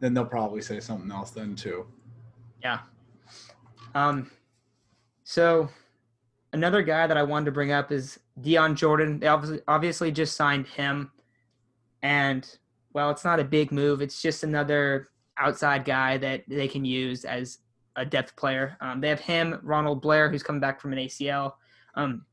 then 0.00 0.12
they'll 0.14 0.24
probably 0.24 0.60
say 0.62 0.80
something 0.80 1.10
else 1.10 1.30
then 1.30 1.54
too. 1.54 1.86
Yeah. 2.62 2.80
Um, 3.94 4.30
so 5.24 5.68
another 6.52 6.82
guy 6.82 7.06
that 7.06 7.16
I 7.16 7.22
wanted 7.22 7.46
to 7.46 7.52
bring 7.52 7.72
up 7.72 7.92
is 7.92 8.18
Dion 8.40 8.74
Jordan. 8.74 9.20
They 9.20 9.26
obviously 9.26 9.60
obviously 9.68 10.10
just 10.12 10.36
signed 10.36 10.66
him, 10.66 11.10
and 12.02 12.48
well, 12.92 13.10
it's 13.10 13.24
not 13.24 13.40
a 13.40 13.44
big 13.44 13.70
move. 13.72 14.00
It's 14.00 14.20
just 14.20 14.42
another 14.42 15.08
outside 15.38 15.84
guy 15.84 16.16
that 16.18 16.42
they 16.48 16.68
can 16.68 16.84
use 16.84 17.24
as 17.24 17.58
a 17.96 18.04
depth 18.04 18.34
player. 18.36 18.76
Um, 18.80 19.00
they 19.00 19.08
have 19.08 19.20
him, 19.20 19.58
Ronald 19.62 20.02
Blair, 20.02 20.28
who's 20.30 20.42
coming 20.42 20.60
back 20.60 20.80
from 20.80 20.92
an 20.92 20.98
ACL. 20.98 21.52
Um, 21.94 22.24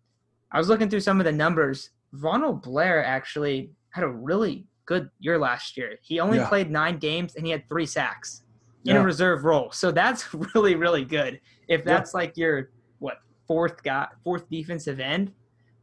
I 0.52 0.58
was 0.58 0.68
looking 0.70 0.90
through 0.90 1.02
some 1.02 1.20
of 1.20 1.26
the 1.26 1.32
numbers. 1.32 1.92
Ronald 2.12 2.62
Blair 2.64 3.04
actually 3.04 3.72
had 3.92 4.04
a 4.04 4.08
really 4.08 4.66
good 4.86 5.10
year 5.20 5.38
last 5.38 5.76
year. 5.78 5.98
He 6.02 6.20
only 6.20 6.38
Yeah. 6.38 6.48
played 6.48 6.72
nine 6.72 6.98
games 6.98 7.36
and 7.36 7.46
he 7.46 7.52
had 7.52 7.68
three 7.68 7.86
sacks 7.86 8.44
in 8.86 8.96
Yeah. 8.96 9.02
a 9.02 9.04
reserve 9.04 9.44
role. 9.44 9.72
So 9.72 9.92
that's 9.92 10.34
really, 10.56 10.76
really 10.76 11.04
good. 11.04 11.42
If 11.68 11.82
Yeah. 11.82 11.86
that's 11.86 12.14
like 12.14 12.38
your 12.38 12.70
fourth 13.48 13.84
guy, 13.84 14.08
fourth 14.24 14.50
defensive 14.50 15.00
end. 15.00 15.32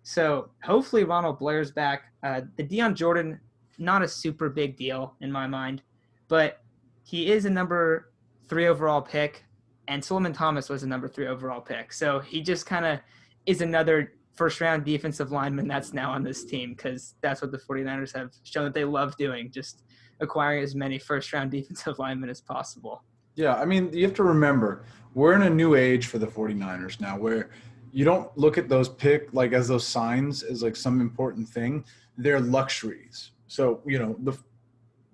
So 0.02 0.50
hopefully 0.62 1.04
Ronald 1.04 1.38
Blair's 1.38 1.70
back. 1.70 2.12
Uh, 2.22 2.42
the 2.56 2.62
Dion 2.62 2.94
Jordan, 2.94 3.40
not 3.78 4.02
a 4.02 4.08
super 4.08 4.48
big 4.48 4.76
deal 4.76 5.14
in 5.20 5.32
my 5.32 5.46
mind, 5.46 5.82
but 6.28 6.60
he 7.02 7.32
is 7.32 7.44
a 7.44 7.50
number 7.50 8.12
three 8.48 8.66
overall 8.66 9.00
pick, 9.00 9.44
and 9.88 10.04
Solomon 10.04 10.32
Thomas 10.32 10.68
was 10.68 10.82
a 10.82 10.86
number 10.86 11.08
three 11.08 11.26
overall 11.26 11.60
pick. 11.60 11.92
So 11.92 12.20
he 12.20 12.42
just 12.42 12.66
kind 12.66 12.84
of 12.84 13.00
is 13.46 13.60
another 13.60 14.12
first 14.34 14.60
round 14.60 14.84
defensive 14.84 15.30
lineman 15.32 15.68
that's 15.68 15.92
now 15.92 16.10
on 16.10 16.22
this 16.22 16.44
team 16.44 16.74
because 16.74 17.14
that's 17.20 17.40
what 17.40 17.52
the 17.52 17.58
49ers 17.58 18.14
have 18.14 18.30
shown 18.42 18.64
that 18.64 18.74
they 18.74 18.84
love 18.84 19.16
doing, 19.16 19.50
just 19.50 19.84
acquiring 20.20 20.62
as 20.62 20.74
many 20.74 20.98
first 20.98 21.32
round 21.32 21.50
defensive 21.50 21.98
linemen 21.98 22.30
as 22.30 22.40
possible. 22.40 23.02
Yeah, 23.34 23.54
I 23.54 23.64
mean, 23.64 23.92
you 23.92 24.04
have 24.04 24.14
to 24.14 24.22
remember, 24.22 24.84
we're 25.14 25.34
in 25.34 25.42
a 25.42 25.50
new 25.50 25.74
age 25.74 26.06
for 26.06 26.18
the 26.18 26.26
49ers 26.26 27.00
now 27.00 27.18
where 27.18 27.50
you 27.92 28.04
don't 28.04 28.36
look 28.36 28.58
at 28.58 28.68
those 28.68 28.88
pick 28.88 29.32
like 29.32 29.52
as 29.52 29.68
those 29.68 29.86
signs 29.86 30.42
as 30.42 30.62
like 30.62 30.76
some 30.76 31.00
important 31.00 31.48
thing. 31.48 31.84
They're 32.18 32.40
luxuries. 32.40 33.30
So 33.46 33.80
you 33.86 33.98
know 33.98 34.16
the 34.24 34.36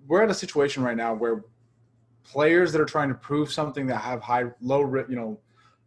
we're 0.07 0.23
at 0.23 0.29
a 0.29 0.33
situation 0.33 0.83
right 0.83 0.97
now 0.97 1.13
where 1.13 1.45
players 2.23 2.71
that 2.71 2.81
are 2.81 2.85
trying 2.85 3.09
to 3.09 3.15
prove 3.15 3.51
something 3.51 3.85
that 3.87 3.97
have 3.97 4.21
high 4.21 4.45
low 4.61 4.81
you 5.07 5.15
know 5.15 5.39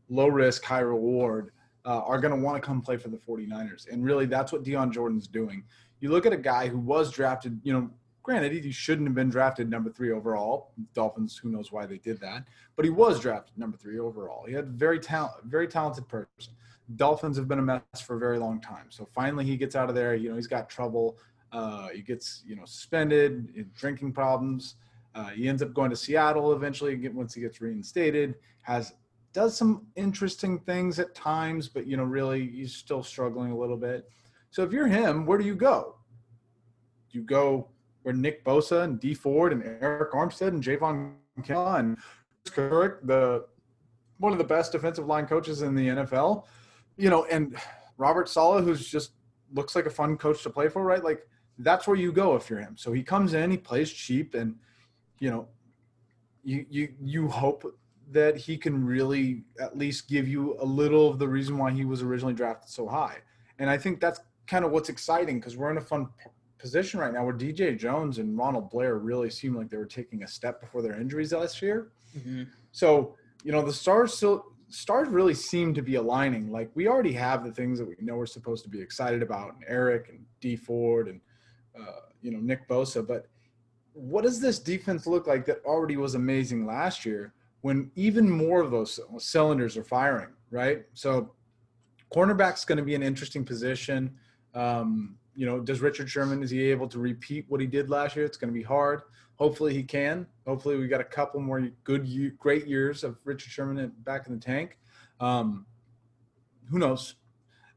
low 0.08 0.28
risk 0.28 0.62
high 0.64 0.80
reward 0.80 1.50
uh, 1.84 2.00
are 2.00 2.20
going 2.20 2.34
to 2.34 2.40
want 2.40 2.60
to 2.60 2.64
come 2.64 2.80
play 2.80 2.96
for 2.96 3.08
the 3.08 3.16
49ers 3.16 3.90
and 3.90 4.04
really 4.04 4.26
that's 4.26 4.52
what 4.52 4.62
Dion 4.62 4.92
Jordan's 4.92 5.26
doing 5.26 5.64
you 6.00 6.10
look 6.10 6.26
at 6.26 6.32
a 6.32 6.36
guy 6.36 6.68
who 6.68 6.78
was 6.78 7.10
drafted 7.10 7.60
you 7.64 7.72
know 7.72 7.90
granted 8.24 8.52
he 8.52 8.72
shouldn't 8.72 9.06
have 9.06 9.14
been 9.14 9.28
drafted 9.28 9.70
number 9.70 9.90
three 9.90 10.10
overall. 10.10 10.72
Dolphins 10.94 11.36
who 11.36 11.50
knows 11.50 11.70
why 11.70 11.86
they 11.86 11.98
did 11.98 12.18
that. 12.20 12.48
But 12.74 12.84
he 12.84 12.90
was 12.90 13.20
drafted 13.20 13.56
number 13.56 13.76
three 13.76 14.00
overall. 14.00 14.44
He 14.46 14.52
had 14.52 14.72
very 14.72 14.98
talent 14.98 15.44
very 15.44 15.68
talented 15.68 16.08
person. 16.08 16.54
Dolphins 16.96 17.36
have 17.36 17.46
been 17.46 17.60
a 17.60 17.62
mess 17.62 17.82
for 18.04 18.16
a 18.16 18.18
very 18.18 18.38
long 18.38 18.60
time. 18.60 18.86
So 18.88 19.06
finally 19.14 19.44
he 19.44 19.56
gets 19.56 19.76
out 19.76 19.88
of 19.88 19.94
there. 19.94 20.16
You 20.16 20.30
know 20.30 20.36
he's 20.36 20.48
got 20.48 20.68
trouble. 20.68 21.18
Uh, 21.52 21.88
he 21.90 22.02
gets 22.02 22.42
you 22.44 22.56
know 22.56 22.64
suspended 22.64 23.72
drinking 23.76 24.12
problems. 24.12 24.74
Uh, 25.14 25.28
he 25.28 25.48
ends 25.48 25.62
up 25.62 25.72
going 25.72 25.90
to 25.90 25.96
Seattle 25.96 26.52
eventually 26.52 27.08
once 27.10 27.34
he 27.34 27.40
gets 27.40 27.60
reinstated. 27.60 28.34
Has 28.62 28.94
does 29.34 29.56
some 29.56 29.86
interesting 29.96 30.60
things 30.60 30.98
at 30.98 31.14
times, 31.14 31.68
but 31.68 31.86
you 31.86 31.96
know, 31.96 32.04
really, 32.04 32.48
he's 32.48 32.74
still 32.74 33.02
struggling 33.02 33.50
a 33.50 33.56
little 33.56 33.76
bit. 33.76 34.08
So 34.50 34.62
if 34.62 34.72
you're 34.72 34.86
him, 34.86 35.26
where 35.26 35.36
do 35.36 35.44
you 35.44 35.56
go? 35.56 35.96
You 37.10 37.22
go 37.22 37.68
where 38.04 38.14
Nick 38.14 38.44
Bosa 38.44 38.82
and 38.84 39.00
Dee 39.00 39.14
Ford 39.14 39.52
and 39.52 39.62
Arik 39.62 40.12
Armstead 40.12 40.48
and 40.48 40.62
Javon 40.62 41.14
Kinlaw 41.40 41.80
and 41.80 41.98
Kirk, 42.50 43.00
the 43.04 43.46
one 44.18 44.32
of 44.32 44.38
the 44.38 44.44
best 44.44 44.72
defensive 44.72 45.06
line 45.06 45.26
coaches 45.26 45.62
in 45.62 45.74
the 45.74 45.88
NFL, 45.88 46.44
you 46.96 47.10
know, 47.10 47.24
and 47.24 47.56
Robert 47.96 48.28
Saleh, 48.28 48.62
who's 48.62 48.86
just 48.86 49.12
looks 49.52 49.74
like 49.74 49.86
a 49.86 49.90
fun 49.90 50.16
coach 50.16 50.42
to 50.42 50.50
play 50.50 50.68
for, 50.68 50.84
right? 50.84 51.02
Like 51.02 51.26
that's 51.58 51.86
where 51.86 51.96
you 51.96 52.12
go 52.12 52.36
if 52.36 52.48
you're 52.50 52.60
him. 52.60 52.76
So 52.76 52.92
he 52.92 53.02
comes 53.02 53.34
in, 53.34 53.50
he 53.50 53.56
plays 53.56 53.90
cheap, 53.90 54.34
and 54.34 54.54
you 55.18 55.30
know, 55.30 55.48
you 56.42 56.66
you 56.68 56.94
you 57.00 57.28
hope 57.28 57.64
that 58.10 58.36
he 58.36 58.58
can 58.58 58.84
really 58.84 59.44
at 59.58 59.78
least 59.78 60.08
give 60.08 60.28
you 60.28 60.56
a 60.60 60.64
little 60.64 61.08
of 61.08 61.18
the 61.18 61.26
reason 61.26 61.56
why 61.56 61.70
he 61.70 61.86
was 61.86 62.02
originally 62.02 62.34
drafted 62.34 62.68
so 62.68 62.86
high. 62.86 63.16
And 63.58 63.70
I 63.70 63.78
think 63.78 63.98
that's 63.98 64.20
kind 64.46 64.64
of 64.64 64.72
what's 64.72 64.90
exciting 64.90 65.40
because 65.40 65.56
we're 65.56 65.70
in 65.70 65.78
a 65.78 65.80
fun 65.80 66.08
position 66.64 66.98
right 66.98 67.12
now 67.12 67.22
where 67.22 67.34
DJ 67.34 67.78
Jones 67.78 68.16
and 68.16 68.38
Ronald 68.38 68.70
Blair 68.70 68.96
really 68.96 69.28
seem 69.28 69.54
like 69.54 69.68
they 69.68 69.76
were 69.76 69.84
taking 69.84 70.22
a 70.22 70.26
step 70.26 70.62
before 70.62 70.80
their 70.80 70.98
injuries 70.98 71.30
last 71.30 71.60
year. 71.60 71.92
Mm-hmm. 72.16 72.44
So, 72.72 73.16
you 73.42 73.52
know, 73.52 73.60
the 73.60 73.70
stars 73.70 74.14
still 74.14 74.46
stars 74.70 75.08
really 75.08 75.34
seem 75.34 75.74
to 75.74 75.82
be 75.82 75.96
aligning. 75.96 76.50
Like 76.50 76.70
we 76.74 76.88
already 76.88 77.12
have 77.12 77.44
the 77.44 77.52
things 77.52 77.78
that 77.78 77.84
we 77.86 77.96
know 78.00 78.16
we're 78.16 78.24
supposed 78.24 78.64
to 78.64 78.70
be 78.70 78.80
excited 78.80 79.22
about, 79.22 79.54
and 79.56 79.66
Arik 79.66 80.08
and 80.08 80.24
Dee 80.40 80.56
Ford 80.56 81.08
and 81.08 81.20
uh, 81.78 82.06
you 82.22 82.30
know 82.30 82.38
Nick 82.38 82.66
Bosa, 82.66 83.06
but 83.06 83.26
what 83.92 84.24
does 84.24 84.40
this 84.40 84.58
defense 84.58 85.06
look 85.06 85.26
like 85.26 85.44
that 85.44 85.58
already 85.66 85.98
was 85.98 86.14
amazing 86.14 86.64
last 86.64 87.04
year 87.04 87.34
when 87.60 87.90
even 87.94 88.28
more 88.28 88.62
of 88.62 88.70
those 88.70 88.98
cylinders 89.18 89.76
are 89.76 89.84
firing, 89.84 90.32
right? 90.50 90.86
So, 90.94 91.34
cornerback's 92.14 92.64
going 92.64 92.78
to 92.78 92.84
be 92.84 92.94
an 92.94 93.02
interesting 93.02 93.44
position. 93.44 94.14
Um, 94.54 95.16
you 95.34 95.46
know, 95.46 95.60
does 95.60 95.80
Richard 95.80 96.08
Sherman 96.08 96.42
is 96.42 96.50
he 96.50 96.70
able 96.70 96.88
to 96.88 96.98
repeat 96.98 97.46
what 97.48 97.60
he 97.60 97.66
did 97.66 97.90
last 97.90 98.16
year? 98.16 98.24
It's 98.24 98.36
going 98.36 98.52
to 98.52 98.58
be 98.58 98.62
hard. 98.62 99.02
Hopefully 99.36 99.74
he 99.74 99.82
can. 99.82 100.26
Hopefully 100.46 100.76
we 100.76 100.86
got 100.86 101.00
a 101.00 101.04
couple 101.04 101.40
more 101.40 101.68
good, 101.82 102.38
great 102.38 102.66
years 102.66 103.02
of 103.02 103.18
Richard 103.24 103.50
Sherman 103.50 103.92
back 104.04 104.26
in 104.26 104.34
the 104.34 104.40
tank. 104.40 104.78
Um, 105.20 105.66
who 106.70 106.78
knows? 106.78 107.16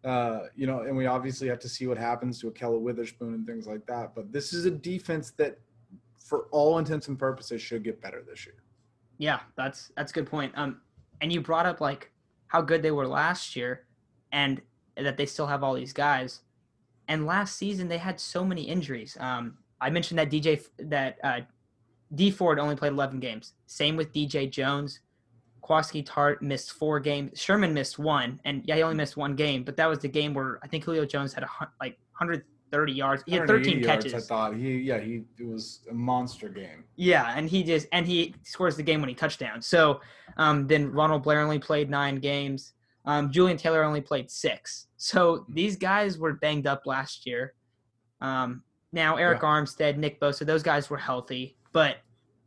Uh, 0.04 0.44
you 0.56 0.68
know, 0.68 0.82
and 0.82 0.96
we 0.96 1.08
obviously 1.08 1.48
have 1.48 1.60
to 1.60 1.70
see 1.70 1.88
what 1.88 1.98
happens 1.98 2.40
to 2.40 2.52
Ahkello 2.52 2.80
Witherspoon 2.80 3.34
and 3.34 3.46
things 3.46 3.66
like 3.68 3.86
that. 3.88 4.14
But 4.14 4.32
this 4.32 4.54
is 4.54 4.66
a 4.66 4.72
defense 4.72 5.32
that 5.32 5.58
for 6.18 6.48
all 6.52 6.78
intents 6.78 7.08
and 7.08 7.18
purposes 7.18 7.62
should 7.62 7.84
get 7.84 8.02
better 8.02 8.24
this 8.28 8.46
year. 8.46 8.56
Yeah, 9.18 9.40
that's 9.56 9.92
that's 9.98 10.12
a 10.12 10.14
good 10.14 10.28
point. 10.28 10.54
Um, 10.56 10.82
and 11.22 11.34
you 11.34 11.42
brought 11.42 11.66
up 11.66 11.82
like 11.82 12.12
how 12.48 12.62
good 12.62 12.84
they 12.84 12.92
were 12.92 13.08
last 13.08 13.56
year, 13.56 13.86
and 14.32 14.62
that 14.96 15.18
they 15.18 15.26
still 15.26 15.48
have 15.48 15.64
all 15.64 15.74
these 15.74 15.94
guys. 15.94 16.42
And 17.08 17.26
last 17.26 17.56
season 17.58 17.88
they 17.88 17.98
had 17.98 18.20
so 18.20 18.44
many 18.44 18.64
injuries. 18.64 19.18
Um, 19.20 19.58
I 19.80 19.90
mentioned 19.90 20.20
that 20.20 20.30
DJ 20.30 20.64
that 20.80 21.18
uh, 21.24 21.42
Dee 22.16 22.32
Ford 22.32 22.60
only 22.60 22.76
played 22.76 22.94
11 22.94 23.20
games. 23.20 23.54
Same 23.66 23.96
with 23.96 24.14
DJ 24.14 24.50
Jones. 24.50 25.02
Jaquiski 25.68 26.06
Tartt 26.06 26.42
missed 26.42 26.74
four 26.74 27.00
games. 27.00 27.40
Sherman 27.40 27.74
missed 27.74 28.00
one, 28.00 28.40
and 28.46 28.62
yeah, 28.66 28.76
he 28.76 28.84
only 28.84 28.96
missed 28.96 29.18
one 29.18 29.36
game. 29.36 29.64
But 29.64 29.76
that 29.78 29.88
was 29.88 30.00
the 30.00 30.08
game 30.08 30.34
where 30.34 30.60
I 30.64 30.68
think 30.68 30.84
Julio 30.84 31.06
Jones 31.06 31.34
had 31.34 31.44
a 31.44 31.50
like 31.82 31.98
130 32.18 32.94
yards. 32.94 33.24
He 33.26 33.34
had 33.36 33.48
13 33.48 33.84
catches. 33.84 34.14
Yards, 34.14 34.26
I 34.26 34.28
thought 34.28 34.56
he, 34.56 34.78
yeah, 34.78 35.00
he 35.00 35.24
it 35.40 35.46
was 35.46 35.82
a 35.90 35.94
monster 35.94 36.50
game. 36.50 36.86
Yeah, 36.96 37.34
and 37.36 37.50
he 37.50 37.64
just 37.64 37.88
and 37.92 38.08
he 38.08 38.34
scores 38.44 38.78
the 38.78 38.84
game 38.84 39.02
when 39.02 39.10
he 39.10 39.16
touchdown. 39.16 39.62
So 39.62 40.02
um, 40.38 40.68
then 40.68 40.92
Ronald 40.92 41.24
Blair 41.24 41.42
only 41.42 41.60
played 41.60 41.90
nine 41.90 42.18
games. 42.18 42.74
Um, 43.08 43.32
Julian 43.32 43.58
Taylor 43.58 43.84
only 43.84 44.02
played 44.02 44.30
six. 44.30 44.88
So 44.98 45.46
these 45.50 45.76
guys 45.76 46.20
were 46.20 46.34
banged 46.34 46.68
up 46.68 46.86
last 46.86 47.26
year. 47.26 47.54
Um, 48.22 48.62
now 48.92 49.16
Arik 49.16 49.42
yeah. 49.42 49.50
Armstead, 49.50 49.98
Nick 49.98 50.20
Bosa, 50.20 50.46
those 50.46 50.62
guys 50.62 50.90
were 50.90 50.98
healthy. 50.98 51.58
But 51.72 51.98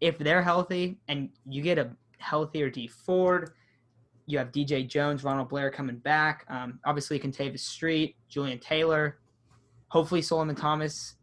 if 0.00 0.18
they're 0.18 0.42
healthy 0.42 0.98
and 1.08 1.30
you 1.48 1.62
get 1.62 1.78
a 1.78 1.90
healthier 2.18 2.70
Dee 2.70 2.86
Ford, 2.86 3.50
you 4.26 4.38
have 4.38 4.52
DJ 4.52 4.86
Jones, 4.86 5.24
Ronald 5.24 5.48
Blair 5.48 5.70
coming 5.70 5.96
back. 5.96 6.44
Um, 6.48 6.78
obviously, 6.84 7.18
Kentavius 7.18 7.60
Street, 7.60 8.14
Julian 8.28 8.60
Taylor 8.60 9.18
hopefully 9.90 10.22
Solomon 10.22 10.56
Thomas 10.56 11.16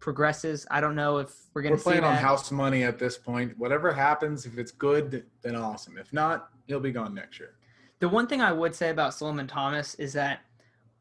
progresses. 0.00 0.66
I 0.70 0.80
don't 0.80 0.96
know 0.96 1.18
if 1.18 1.32
we're 1.54 1.62
going 1.62 1.72
to. 1.72 1.76
We're 1.76 1.82
playing 1.82 2.04
on 2.04 2.16
house 2.16 2.50
money 2.50 2.82
at 2.82 2.98
this 2.98 3.16
point. 3.16 3.56
Whatever 3.56 3.92
happens, 3.92 4.44
if 4.44 4.58
it's 4.58 4.72
good, 4.72 5.24
then 5.42 5.54
awesome. 5.54 5.96
If 5.96 6.12
not, 6.12 6.48
he'll 6.66 6.80
be 6.80 6.90
gone 6.90 7.14
next 7.14 7.38
year. 7.38 7.54
The 8.00 8.08
one 8.08 8.26
thing 8.26 8.40
I 8.40 8.52
would 8.52 8.74
say 8.74 8.90
about 8.90 9.14
Solomon 9.14 9.46
Thomas 9.46 9.94
is 9.94 10.12
that 10.14 10.40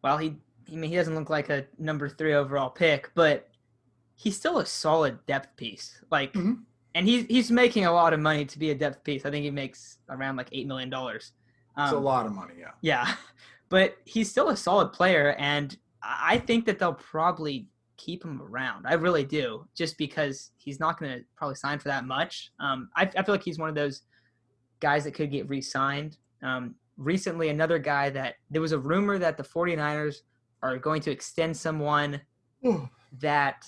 while 0.02 0.18
he, 0.18 0.36
I 0.72 0.76
mean, 0.76 0.90
he 0.90 0.96
doesn't 0.96 1.16
look 1.16 1.30
like 1.30 1.50
a 1.50 1.66
number 1.78 2.08
three 2.08 2.34
overall 2.34 2.70
pick, 2.70 3.12
but 3.16 3.50
he's 4.16 4.36
still 4.36 4.60
a 4.60 4.66
solid 4.66 5.26
depth 5.26 5.56
piece. 5.58 6.02
Like, 6.12 6.34
mm-hmm. 6.34 6.54
and 6.96 7.08
he's 7.08 7.26
he's 7.26 7.52
making 7.52 7.86
a 7.86 7.92
lot 7.92 8.14
of 8.14 8.20
money 8.20 8.46
to 8.46 8.60
be 8.60 8.72
a 8.72 8.76
depth 8.76 9.04
piece. 9.04 9.26
I 9.26 9.32
think 9.32 9.44
he 9.44 9.52
makes 9.52 9.98
around 10.10 10.38
like 10.38 10.50
eight 10.52 10.68
million 10.68 10.90
dollars. 10.90 11.32
Um, 11.76 11.86
it's 11.86 11.94
a 11.94 11.98
um, 11.98 12.04
lot 12.04 12.26
of 12.26 12.34
money, 12.34 12.54
yeah. 12.60 12.72
Yeah, 12.82 13.16
but 13.70 13.98
he's 14.06 14.30
still 14.30 14.50
a 14.50 14.58
solid 14.58 14.94
player, 14.94 15.36
and 15.40 15.76
I 16.02 16.38
think 16.40 16.66
that 16.66 16.80
they'll 16.80 16.94
probably 16.94 17.68
keep 17.98 18.24
him 18.24 18.42
around. 18.42 18.86
I 18.86 18.94
really 18.94 19.24
do, 19.24 19.66
just 19.76 19.98
because 19.98 20.52
he's 20.58 20.80
not 20.80 21.00
going 21.00 21.20
to 21.20 21.26
probably 21.36 21.56
sign 21.56 21.80
for 21.80 21.88
that 21.88 22.06
much. 22.06 22.52
Um, 22.60 22.90
I, 22.96 23.04
I, 23.04 23.24
feel 23.24 23.34
like 23.34 23.44
he's 23.44 23.60
one 23.60 23.70
of 23.70 23.76
those 23.76 24.02
guys 24.82 25.06
that 25.06 25.14
could 25.14 25.32
get 25.32 25.48
re-signed. 25.48 26.18
Um, 26.42 26.76
recently, 26.98 27.50
another 27.50 27.80
guy 27.80 28.10
that 28.12 28.36
there 28.50 28.62
was 28.62 28.72
a 28.72 28.80
rumor 28.80 29.18
that 29.20 29.38
the 29.38 29.44
49ers 29.44 30.18
are 30.62 30.78
going 30.78 31.02
to 31.02 31.12
extend 31.12 31.56
someone 31.56 32.22
that 33.20 33.66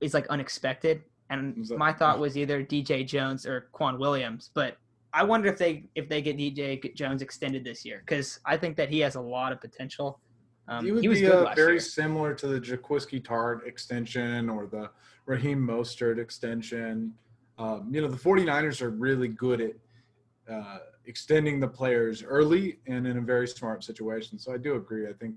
is 0.00 0.14
like 0.14 0.26
unexpected. 0.28 1.02
And 1.28 1.68
my 1.76 1.92
thought 1.92 2.18
was 2.18 2.36
either 2.36 2.62
DJ 2.62 3.06
Jones 3.06 3.46
or 3.46 3.68
K'Waun 3.74 3.98
Williams, 3.98 4.50
but 4.54 4.76
I 5.12 5.24
wonder 5.24 5.48
if 5.48 5.58
they 5.58 5.88
if 5.94 6.08
they 6.08 6.20
get 6.22 6.36
DJ 6.36 6.94
Jones 6.94 7.22
extended 7.22 7.64
this 7.64 7.84
year 7.84 8.02
because 8.06 8.38
I 8.44 8.56
think 8.56 8.76
that 8.76 8.90
he 8.90 9.00
has 9.00 9.14
a 9.14 9.20
lot 9.20 9.50
of 9.50 9.60
potential. 9.60 10.20
Um, 10.68 10.84
he 10.84 10.92
would 10.92 11.02
he 11.02 11.08
be 11.08 11.26
uh, 11.26 11.54
very 11.54 11.72
year. 11.72 11.80
similar 11.80 12.34
to 12.34 12.46
the 12.46 12.60
Jaquiski 12.60 13.22
Tartt 13.22 13.66
extension 13.66 14.50
or 14.50 14.66
the 14.66 14.90
Raheem 15.24 15.66
Mostert 15.66 16.18
extension. 16.18 17.14
Um, 17.58 17.88
you 17.90 18.02
know, 18.02 18.08
the 18.08 18.16
49ers 18.16 18.82
are 18.82 18.90
really 18.90 19.28
good 19.28 19.60
at 19.60 20.52
uh, 20.52 20.78
extending 21.06 21.60
the 21.60 21.68
players 21.68 22.22
early 22.22 22.78
and 22.86 23.06
in 23.06 23.18
a 23.18 23.20
very 23.20 23.48
smart 23.48 23.84
situation. 23.84 24.38
So 24.38 24.52
I 24.52 24.58
do 24.58 24.74
agree. 24.74 25.08
I 25.08 25.12
think, 25.12 25.36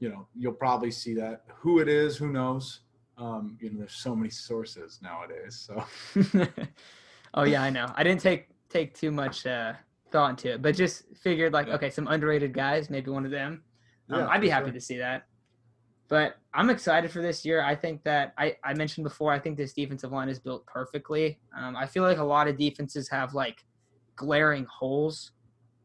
you 0.00 0.08
know, 0.08 0.26
you'll 0.36 0.52
probably 0.52 0.90
see 0.90 1.14
that. 1.14 1.44
Who 1.56 1.80
it 1.80 1.88
is, 1.88 2.16
who 2.16 2.32
knows? 2.32 2.80
Um, 3.16 3.58
you 3.60 3.70
know, 3.70 3.78
there's 3.80 3.94
so 3.94 4.14
many 4.14 4.30
sources 4.30 5.00
nowadays. 5.02 5.66
So. 5.66 5.84
oh 7.34 7.44
yeah, 7.44 7.62
I 7.62 7.70
know. 7.70 7.86
I 7.96 8.04
didn't 8.04 8.20
take 8.20 8.48
take 8.68 8.94
too 8.94 9.10
much 9.10 9.46
uh, 9.46 9.72
thought 10.10 10.30
into 10.30 10.52
it, 10.52 10.62
but 10.62 10.76
just 10.76 11.04
figured 11.16 11.52
like, 11.52 11.66
yeah. 11.66 11.74
okay, 11.74 11.90
some 11.90 12.06
underrated 12.06 12.52
guys, 12.52 12.90
maybe 12.90 13.10
one 13.10 13.24
of 13.24 13.30
them. 13.30 13.62
Um, 14.10 14.20
yeah, 14.20 14.28
I'd 14.28 14.40
be 14.40 14.48
happy 14.48 14.66
sure. 14.66 14.74
to 14.74 14.80
see 14.80 14.98
that. 14.98 15.26
But 16.08 16.36
I'm 16.54 16.70
excited 16.70 17.10
for 17.10 17.20
this 17.20 17.44
year. 17.44 17.62
I 17.62 17.74
think 17.74 18.02
that 18.04 18.32
I, 18.38 18.56
I 18.64 18.72
mentioned 18.72 19.04
before, 19.04 19.32
I 19.32 19.38
think 19.38 19.58
this 19.58 19.74
defensive 19.74 20.10
line 20.10 20.30
is 20.30 20.38
built 20.38 20.64
perfectly. 20.64 21.38
Um, 21.56 21.76
I 21.76 21.86
feel 21.86 22.02
like 22.02 22.18
a 22.18 22.24
lot 22.24 22.48
of 22.48 22.56
defenses 22.56 23.10
have 23.10 23.34
like 23.34 23.64
glaring 24.18 24.66
holes 24.66 25.30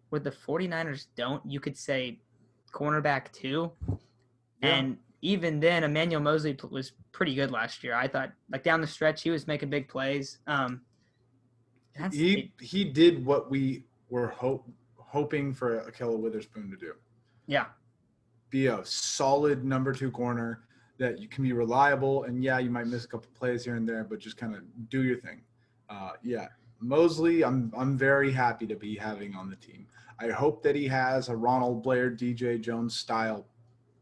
where 0.10 0.19
the 0.19 0.32
49ers 0.32 1.06
don't. 1.15 1.41
You 1.50 1.60
could 1.60 1.78
say 1.78 2.19
cornerback 2.74 3.32
too. 3.32 3.72
Yeah. 4.62 4.76
And 4.76 4.98
even 5.22 5.60
then, 5.60 5.84
Emmanuel 5.86 6.22
Moseley 6.22 6.58
was 6.69 6.91
pretty 7.13 7.36
good 7.36 7.52
last 7.52 7.84
year. 7.84 7.96
I 7.96 8.08
thought, 8.08 8.34
like 8.52 8.63
down 8.63 8.82
the 8.82 8.88
stretch, 8.88 9.22
he 9.22 9.30
was 9.30 9.48
making 9.48 9.69
big 9.69 9.88
plays. 9.88 10.39
Um, 10.48 10.82
he 12.12 12.52
he 12.60 12.84
did 12.84 13.26
what 13.26 13.50
we 13.50 13.86
were 14.10 14.28
hope, 14.28 14.67
hoping 14.98 15.54
for 15.54 15.89
Ahkello 15.89 16.17
Witherspoon 16.17 16.69
to 16.72 16.76
do. 16.76 16.93
Yeah, 17.46 17.65
be 18.50 18.67
a 18.67 18.84
solid 18.84 19.63
number 19.63 19.93
two 19.93 20.12
corner 20.12 20.63
that 20.98 21.19
you 21.19 21.28
can 21.28 21.43
be 21.43 21.54
reliable. 21.54 22.24
And 22.24 22.43
yeah, 22.43 22.60
you 22.60 22.72
might 22.72 22.88
miss 22.88 23.06
a 23.06 23.08
couple 23.08 23.30
plays 23.38 23.63
here 23.63 23.76
and 23.76 23.88
there, 23.88 24.04
but 24.04 24.19
just 24.19 24.38
kind 24.38 24.56
of 24.56 24.62
do 24.89 25.04
your 25.04 25.17
thing. 25.17 25.41
Uh, 25.89 26.12
yeah, 26.24 26.48
Moseley, 26.84 27.43
I'm 27.43 27.72
I'm 27.78 27.98
very 27.98 28.32
happy 28.32 28.67
to 28.67 28.76
be 28.76 28.96
having 28.96 29.36
on 29.36 29.50
the 29.50 29.56
team. 29.56 29.88
I 30.19 30.30
hope 30.30 30.63
that 30.63 30.76
he 30.76 30.88
has 30.88 31.30
a 31.30 31.36
Ronald 31.36 31.84
Blair, 31.84 32.12
DJ 32.12 32.60
Jones 32.60 32.96
style 32.96 33.48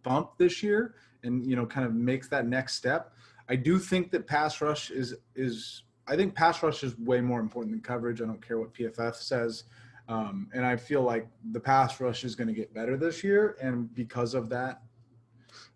bump 0.03 0.31
this 0.37 0.61
year, 0.61 0.95
and 1.23 1.45
you 1.45 1.55
know, 1.55 1.65
kind 1.65 1.85
of 1.85 1.93
makes 1.93 2.27
that 2.29 2.47
next 2.47 2.75
step. 2.75 3.13
I 3.49 3.55
do 3.55 3.79
think 3.79 4.11
that 4.11 4.27
pass 4.27 4.61
rush 4.61 4.91
is 4.91 5.15
is 5.35 5.83
I 6.07 6.15
think 6.15 6.35
pass 6.35 6.61
rush 6.63 6.83
is 6.83 6.97
way 6.97 7.21
more 7.21 7.39
important 7.39 7.73
than 7.73 7.81
coverage. 7.81 8.21
I 8.21 8.25
don't 8.25 8.45
care 8.45 8.59
what 8.59 8.73
PFF 8.73 9.15
says. 9.15 9.65
Um, 10.07 10.49
and 10.53 10.65
I 10.65 10.75
feel 10.75 11.03
like 11.03 11.27
the 11.51 11.59
pass 11.59 12.01
rush 12.01 12.25
is 12.25 12.35
going 12.35 12.47
to 12.47 12.53
get 12.53 12.73
better 12.73 12.97
this 12.97 13.23
year. 13.23 13.55
And 13.61 13.93
because 13.93 14.33
of 14.33 14.49
that, 14.49 14.81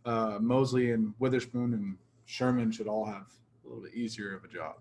uh, 0.03 0.39
Moseley 0.41 0.91
and 0.91 1.13
Witherspoon 1.19 1.73
and 1.73 1.97
Sherman 2.25 2.71
should 2.71 2.87
all 2.87 3.05
have 3.05 3.27
a 3.63 3.67
little 3.67 3.83
bit 3.83 3.93
easier 3.93 4.35
of 4.35 4.43
a 4.43 4.47
job. 4.47 4.75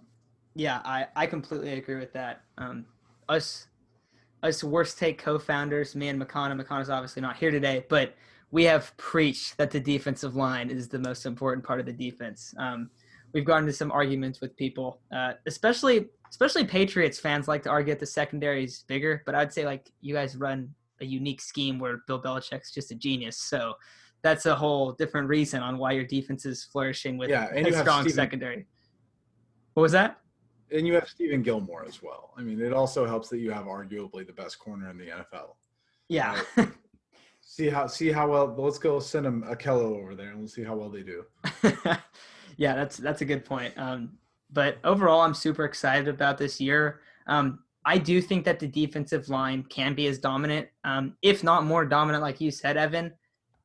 Yeah, 0.54 0.80
I, 0.84 1.06
I 1.16 1.26
completely 1.26 1.72
agree 1.72 1.96
with 1.96 2.12
that. 2.12 2.42
Um, 2.58 2.86
us 3.28 3.66
us 4.42 4.62
worst 4.62 4.98
take 4.98 5.18
co-founders, 5.18 5.94
me 5.94 6.08
and 6.08 6.20
McConna. 6.20 6.60
McConna's 6.60 6.90
obviously 6.90 7.22
not 7.22 7.36
here 7.36 7.50
today, 7.50 7.86
but 7.88 8.14
we 8.50 8.64
have 8.64 8.94
preached 8.98 9.56
that 9.56 9.70
the 9.70 9.80
defensive 9.80 10.36
line 10.36 10.68
is 10.70 10.86
the 10.86 10.98
most 10.98 11.24
important 11.24 11.64
part 11.66 11.80
of 11.80 11.86
the 11.86 11.92
defense. 11.92 12.54
Um, 12.58 12.90
we've 13.32 13.44
gotten 13.44 13.64
into 13.64 13.72
some 13.72 13.90
arguments 13.90 14.40
with 14.40 14.54
people, 14.56 15.00
uh, 15.12 15.32
especially 15.46 16.10
especially 16.30 16.64
Patriots 16.64 17.18
fans 17.18 17.48
like 17.48 17.62
to 17.62 17.70
argue 17.70 17.92
that 17.92 18.00
the 18.00 18.06
secondary 18.06 18.64
is 18.64 18.84
bigger, 18.86 19.22
but 19.24 19.34
I'd 19.34 19.52
say 19.52 19.64
like 19.64 19.90
you 20.00 20.14
guys 20.14 20.36
run 20.36 20.74
a 21.00 21.04
unique 21.04 21.40
scheme 21.40 21.78
where 21.78 21.98
Bill 22.06 22.20
Belichick's 22.20 22.70
just 22.72 22.90
a 22.90 22.94
genius. 22.94 23.38
So 23.38 23.74
that's 24.22 24.46
a 24.46 24.54
whole 24.54 24.92
different 24.92 25.28
reason 25.28 25.62
on 25.62 25.78
why 25.78 25.92
your 25.92 26.04
defense 26.04 26.46
is 26.46 26.64
flourishing 26.64 27.18
with 27.18 27.30
yeah, 27.30 27.52
a 27.54 27.72
strong 27.72 28.02
Steven- 28.02 28.16
secondary. 28.16 28.66
What 29.74 29.82
was 29.82 29.92
that? 29.92 30.18
And 30.74 30.86
you 30.86 30.94
have 30.94 31.04
Stephon 31.04 31.42
Gilmore 31.42 31.84
as 31.86 32.02
well. 32.02 32.32
I 32.36 32.42
mean, 32.42 32.60
it 32.60 32.72
also 32.72 33.06
helps 33.06 33.28
that 33.28 33.38
you 33.38 33.50
have 33.52 33.66
arguably 33.66 34.26
the 34.26 34.32
best 34.32 34.58
corner 34.58 34.90
in 34.90 34.98
the 34.98 35.06
NFL. 35.06 35.54
Yeah. 36.08 36.40
See 37.46 37.68
how 37.68 37.86
see 37.86 38.10
how 38.10 38.28
well. 38.28 38.52
Let's 38.56 38.78
go 38.78 38.98
send 38.98 39.26
him 39.26 39.44
Ahkello 39.44 39.96
over 39.96 40.14
there, 40.14 40.30
and 40.30 40.38
we'll 40.38 40.48
see 40.48 40.64
how 40.64 40.74
well 40.74 40.88
they 40.88 41.02
do. 41.02 41.24
yeah, 42.56 42.74
that's 42.74 42.96
that's 42.96 43.20
a 43.20 43.24
good 43.24 43.44
point. 43.44 43.72
Um, 43.76 44.18
but 44.52 44.78
overall, 44.82 45.20
I'm 45.20 45.34
super 45.34 45.64
excited 45.64 46.08
about 46.08 46.38
this 46.38 46.60
year. 46.60 47.00
Um, 47.26 47.60
I 47.84 47.98
do 47.98 48.20
think 48.20 48.44
that 48.46 48.58
the 48.58 48.66
defensive 48.66 49.28
line 49.28 49.62
can 49.64 49.94
be 49.94 50.06
as 50.06 50.18
dominant, 50.18 50.68
um, 50.84 51.16
if 51.22 51.44
not 51.44 51.64
more 51.64 51.84
dominant, 51.84 52.22
like 52.22 52.40
you 52.40 52.50
said, 52.50 52.76
Evan. 52.76 53.12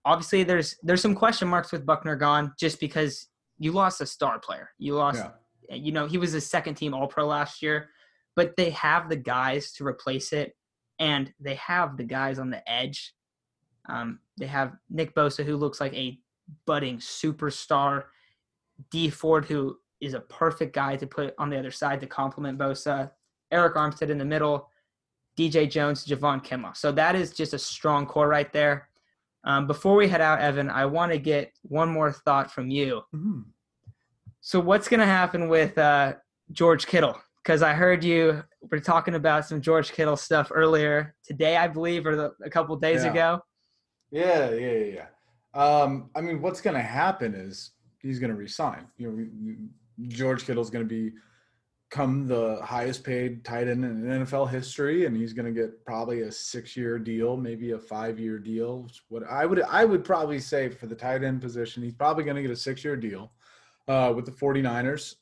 Obviously, 0.05 0.43
there's 0.43 0.75
there's 0.83 1.01
some 1.01 1.15
question 1.15 1.47
marks 1.47 1.71
with 1.71 1.85
Buckner 1.85 2.15
gone, 2.15 2.53
just 2.59 2.79
because 2.79 3.27
you 3.57 3.71
lost 3.71 4.01
a 4.01 4.05
star 4.05 4.39
player. 4.39 4.69
You 4.77 4.95
lost, 4.95 5.19
Yeah. 5.23 5.31
You 5.69 5.91
know, 5.91 6.07
he 6.07 6.17
was 6.17 6.33
a 6.33 6.41
second 6.41 6.75
team 6.75 6.93
All 6.93 7.07
Pro 7.07 7.27
last 7.27 7.61
year, 7.61 7.89
but 8.35 8.55
they 8.57 8.71
have 8.71 9.09
the 9.09 9.15
guys 9.15 9.71
to 9.73 9.85
replace 9.85 10.33
it, 10.33 10.55
and 10.99 11.33
they 11.39 11.55
have 11.55 11.97
the 11.97 12.03
guys 12.03 12.39
on 12.39 12.49
the 12.49 12.67
edge. 12.69 13.13
Um, 13.87 14.19
they 14.37 14.47
have 14.47 14.75
Nick 14.89 15.15
Bosa, 15.15 15.43
who 15.43 15.57
looks 15.57 15.79
like 15.79 15.93
a 15.93 16.19
budding 16.65 16.97
superstar. 16.97 18.05
Dee 18.91 19.09
Ford, 19.09 19.45
who 19.45 19.77
is 19.99 20.13
a 20.13 20.21
perfect 20.21 20.73
guy 20.73 20.95
to 20.95 21.05
put 21.05 21.33
on 21.37 21.49
the 21.49 21.59
other 21.59 21.71
side 21.71 21.99
to 22.01 22.07
complement 22.07 22.57
Bosa. 22.57 23.11
Arik 23.51 23.73
Armstead 23.73 24.09
in 24.09 24.17
the 24.17 24.25
middle. 24.25 24.69
DJ 25.37 25.69
Jones, 25.69 26.05
Javon 26.05 26.43
Kimma. 26.43 26.75
So 26.75 26.91
that 26.91 27.15
is 27.15 27.31
just 27.31 27.53
a 27.53 27.59
strong 27.59 28.05
core 28.05 28.27
right 28.27 28.51
there. 28.51 28.89
Um, 29.45 29.67
before 29.67 29.95
we 29.95 30.07
head 30.07 30.21
out, 30.21 30.39
Evan, 30.39 30.69
I 30.69 30.85
want 30.85 31.11
to 31.13 31.17
get 31.17 31.53
one 31.61 31.89
more 31.89 32.11
thought 32.11 32.51
from 32.51 32.69
you. 32.69 33.03
Mhm. 33.13 33.45
So 34.41 34.59
what's 34.59 34.87
going 34.87 34.99
to 34.99 35.05
happen 35.05 35.49
with 35.49 35.77
uh, 35.77 36.13
George 36.51 36.87
Kittle? 36.87 37.15
Because 37.43 37.61
I 37.61 37.73
heard 37.73 38.03
you 38.03 38.43
were 38.69 38.79
talking 38.79 39.15
about 39.15 39.45
some 39.45 39.61
George 39.61 39.91
Kittle 39.91 40.17
stuff 40.17 40.51
earlier 40.53 41.15
today, 41.25 41.57
I 41.57 41.67
believe, 41.67 42.05
or 42.05 42.15
the, 42.15 42.31
a 42.43 42.49
couple 42.49 42.75
days 42.77 43.03
Yeah. 43.03 43.11
ago. 43.11 43.39
Yeah, 44.11 44.49
yeah, 44.51 44.71
yeah, 44.71 44.95
yeah. 44.95 45.05
Um, 45.53 46.09
I 46.15 46.21
mean, 46.21 46.41
what's 46.41 46.61
going 46.61 46.75
to 46.75 46.81
happen 46.81 47.33
is 47.33 47.71
he's 48.01 48.19
going 48.19 48.31
to 48.31 48.35
resign. 48.35 48.87
You 48.97 49.07
know, 49.07 49.15
we- 49.15 49.23
we- 49.53 49.57
George 50.07 50.45
Kittle's 50.45 50.69
going 50.69 50.87
to 50.87 50.89
be 50.89 51.11
come 51.89 52.25
the 52.27 52.59
highest 52.63 53.03
paid 53.03 53.43
tight 53.43 53.67
end 53.67 53.83
in 53.83 54.03
NFL 54.05 54.49
history, 54.49 55.05
and 55.05 55.17
he's 55.17 55.33
going 55.33 55.45
to 55.45 55.51
get 55.51 55.83
probably 55.85 56.21
a 56.21 56.31
six-year 56.31 56.99
deal, 56.99 57.35
maybe 57.35 57.71
a 57.71 57.79
five-year 57.79 58.39
deal. 58.39 58.87
What 59.09 59.23
I 59.29 59.45
would 59.45 59.61
I 59.63 59.83
would 59.83 60.05
probably 60.05 60.39
say 60.39 60.69
for 60.69 60.85
the 60.87 60.95
tight 60.95 61.23
end 61.23 61.41
position, 61.41 61.83
he's 61.83 61.95
probably 61.95 62.23
going 62.23 62.37
to 62.37 62.41
get 62.41 62.51
a 62.51 62.55
six-year 62.55 62.95
deal 62.95 63.31
uh, 63.89 64.13
with 64.15 64.25
the 64.25 64.31
49ers. 64.31 65.15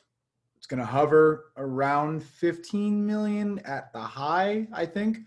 It's 0.58 0.68
going 0.68 0.80
to 0.80 0.86
hover 0.86 1.46
around 1.56 2.22
15 2.22 3.06
million 3.06 3.60
at 3.60 3.92
the 3.94 4.02
high, 4.02 4.68
I 4.74 4.86
think. 4.86 5.20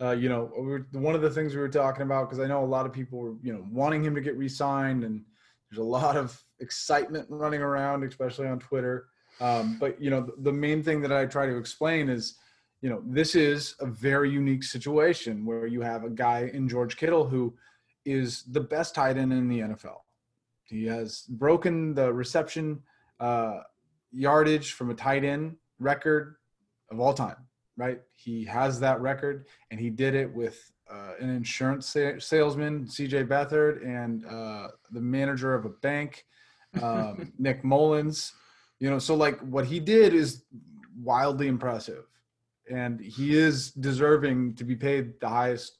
Uh, 0.00 0.10
you 0.12 0.28
know, 0.28 0.46
one 0.92 1.14
of 1.14 1.22
the 1.22 1.30
things 1.30 1.54
we 1.54 1.60
were 1.60 1.68
talking 1.68 2.02
about 2.02 2.28
because 2.28 2.42
I 2.42 2.46
know 2.46 2.62
a 2.62 2.66
lot 2.66 2.86
of 2.86 2.92
people 2.92 3.18
were, 3.18 3.34
you 3.42 3.52
know, 3.52 3.64
wanting 3.70 4.04
him 4.04 4.14
to 4.14 4.20
get 4.20 4.36
re-signed, 4.36 5.04
and 5.04 5.24
there's 5.70 5.80
a 5.80 5.82
lot 5.88 6.16
of 6.16 6.40
excitement 6.60 7.26
running 7.28 7.62
around, 7.62 8.04
especially 8.04 8.46
on 8.46 8.58
Twitter. 8.60 9.06
Um, 9.40 9.76
but 9.78 10.00
you 10.00 10.10
know, 10.10 10.32
the, 10.38 10.52
main 10.52 10.82
thing 10.82 11.00
that 11.02 11.12
I 11.12 11.26
try 11.26 11.46
to 11.46 11.56
explain 11.56 12.08
is, 12.08 12.34
you 12.80 12.90
know, 12.90 13.02
this 13.06 13.34
is 13.34 13.74
a 13.80 13.86
very 13.86 14.30
unique 14.30 14.64
situation 14.64 15.44
where 15.44 15.66
you 15.66 15.80
have 15.80 16.04
a 16.04 16.10
guy 16.10 16.50
in 16.52 16.68
George 16.68 16.96
Kittle 16.96 17.28
who 17.28 17.54
is 18.04 18.44
the 18.44 18.60
best 18.60 18.94
tight 18.94 19.16
end 19.16 19.32
in 19.32 19.48
the 19.48 19.60
NFL. 19.60 19.98
He 20.64 20.86
has 20.86 21.22
broken 21.28 21.94
the 21.94 22.12
reception 22.12 22.82
uh, 23.20 23.60
yardage 24.12 24.72
from 24.72 24.90
a 24.90 24.94
tight 24.94 25.24
end 25.24 25.56
record 25.78 26.36
of 26.90 27.00
all 27.00 27.14
time 27.14 27.48
right? 27.78 28.00
He 28.16 28.44
has 28.44 28.80
that 28.80 29.00
record, 29.00 29.46
and 29.70 29.80
he 29.80 29.88
did 29.88 30.14
it 30.14 30.30
with 30.34 30.70
uh, 30.92 31.12
an 31.20 31.30
insurance 31.30 31.86
sa- 31.86 32.18
salesman, 32.18 32.86
CJ 32.86 33.28
Beathard, 33.28 33.86
and 33.86 34.26
uh, 34.26 34.68
the 34.90 35.00
manager 35.00 35.54
of 35.54 35.64
a 35.64 35.70
bank, 35.70 36.26
um, 36.82 37.32
Nick 37.38 37.62
Mullens. 37.64 38.32
You 38.80 38.90
know, 38.90 38.98
so 38.98 39.14
like 39.14 39.38
what 39.40 39.64
he 39.64 39.80
did 39.80 40.12
is 40.12 40.44
wildly 41.00 41.46
impressive, 41.46 42.04
and 42.70 43.00
he 43.00 43.38
is 43.38 43.70
deserving 43.70 44.56
to 44.56 44.64
be 44.64 44.76
paid 44.76 45.20
the 45.20 45.28
highest 45.28 45.78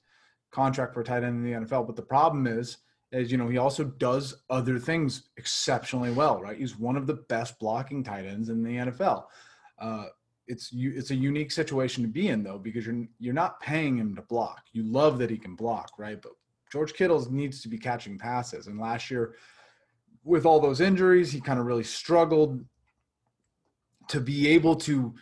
contract 0.53 0.95
for 0.95 1.01
a 1.01 1.05
tight 1.05 1.25
end 1.25 1.45
in 1.45 1.45
the 1.45 1.67
NFL. 1.67 1.87
But 1.87 1.97
the 1.97 2.03
problem 2.03 2.47
is, 2.47 2.79
is 3.13 3.33
you 3.33 3.39
know, 3.39 3.49
he 3.49 3.59
also 3.59 3.85
does 3.85 4.43
other 4.51 4.79
things 4.79 5.31
exceptionally 5.37 6.11
well, 6.11 6.41
right? 6.41 6.59
He's 6.59 6.79
one 6.79 6.97
of 6.97 7.07
the 7.07 7.15
best 7.15 7.59
blocking 7.59 8.05
tight 8.05 8.27
ends 8.27 8.49
in 8.49 8.63
the 8.63 8.77
NFL. 8.77 9.25
Uh, 9.79 10.05
it's 10.47 10.73
you 10.73 10.93
it's 10.95 11.11
a 11.11 11.15
unique 11.15 11.53
situation 11.53 12.03
to 12.03 12.09
be 12.09 12.29
in 12.29 12.43
though 12.43 12.59
because 12.59 12.87
you're 12.87 13.05
you're 13.19 13.35
not 13.35 13.61
paying 13.61 13.97
him 13.99 14.15
to 14.17 14.23
block. 14.23 14.63
You 14.73 14.83
love 14.83 15.19
that 15.19 15.31
he 15.31 15.37
can 15.37 15.55
block, 15.55 15.93
right? 15.99 16.21
But 16.21 16.33
George 16.73 16.95
Kittle 16.95 17.31
needs 17.31 17.63
to 17.63 17.69
be 17.69 17.79
catching 17.79 18.19
passes, 18.19 18.67
and 18.67 18.81
last 18.81 19.11
year 19.11 19.35
with 20.25 20.45
all 20.45 20.61
those 20.61 20.81
injuries, 20.81 21.33
he 21.33 21.41
kind 21.41 21.59
of 21.59 21.67
really 21.67 21.85
struggled 21.85 22.63
to 24.09 24.21
be 24.21 24.49
able 24.49 24.75
to 24.75 25.15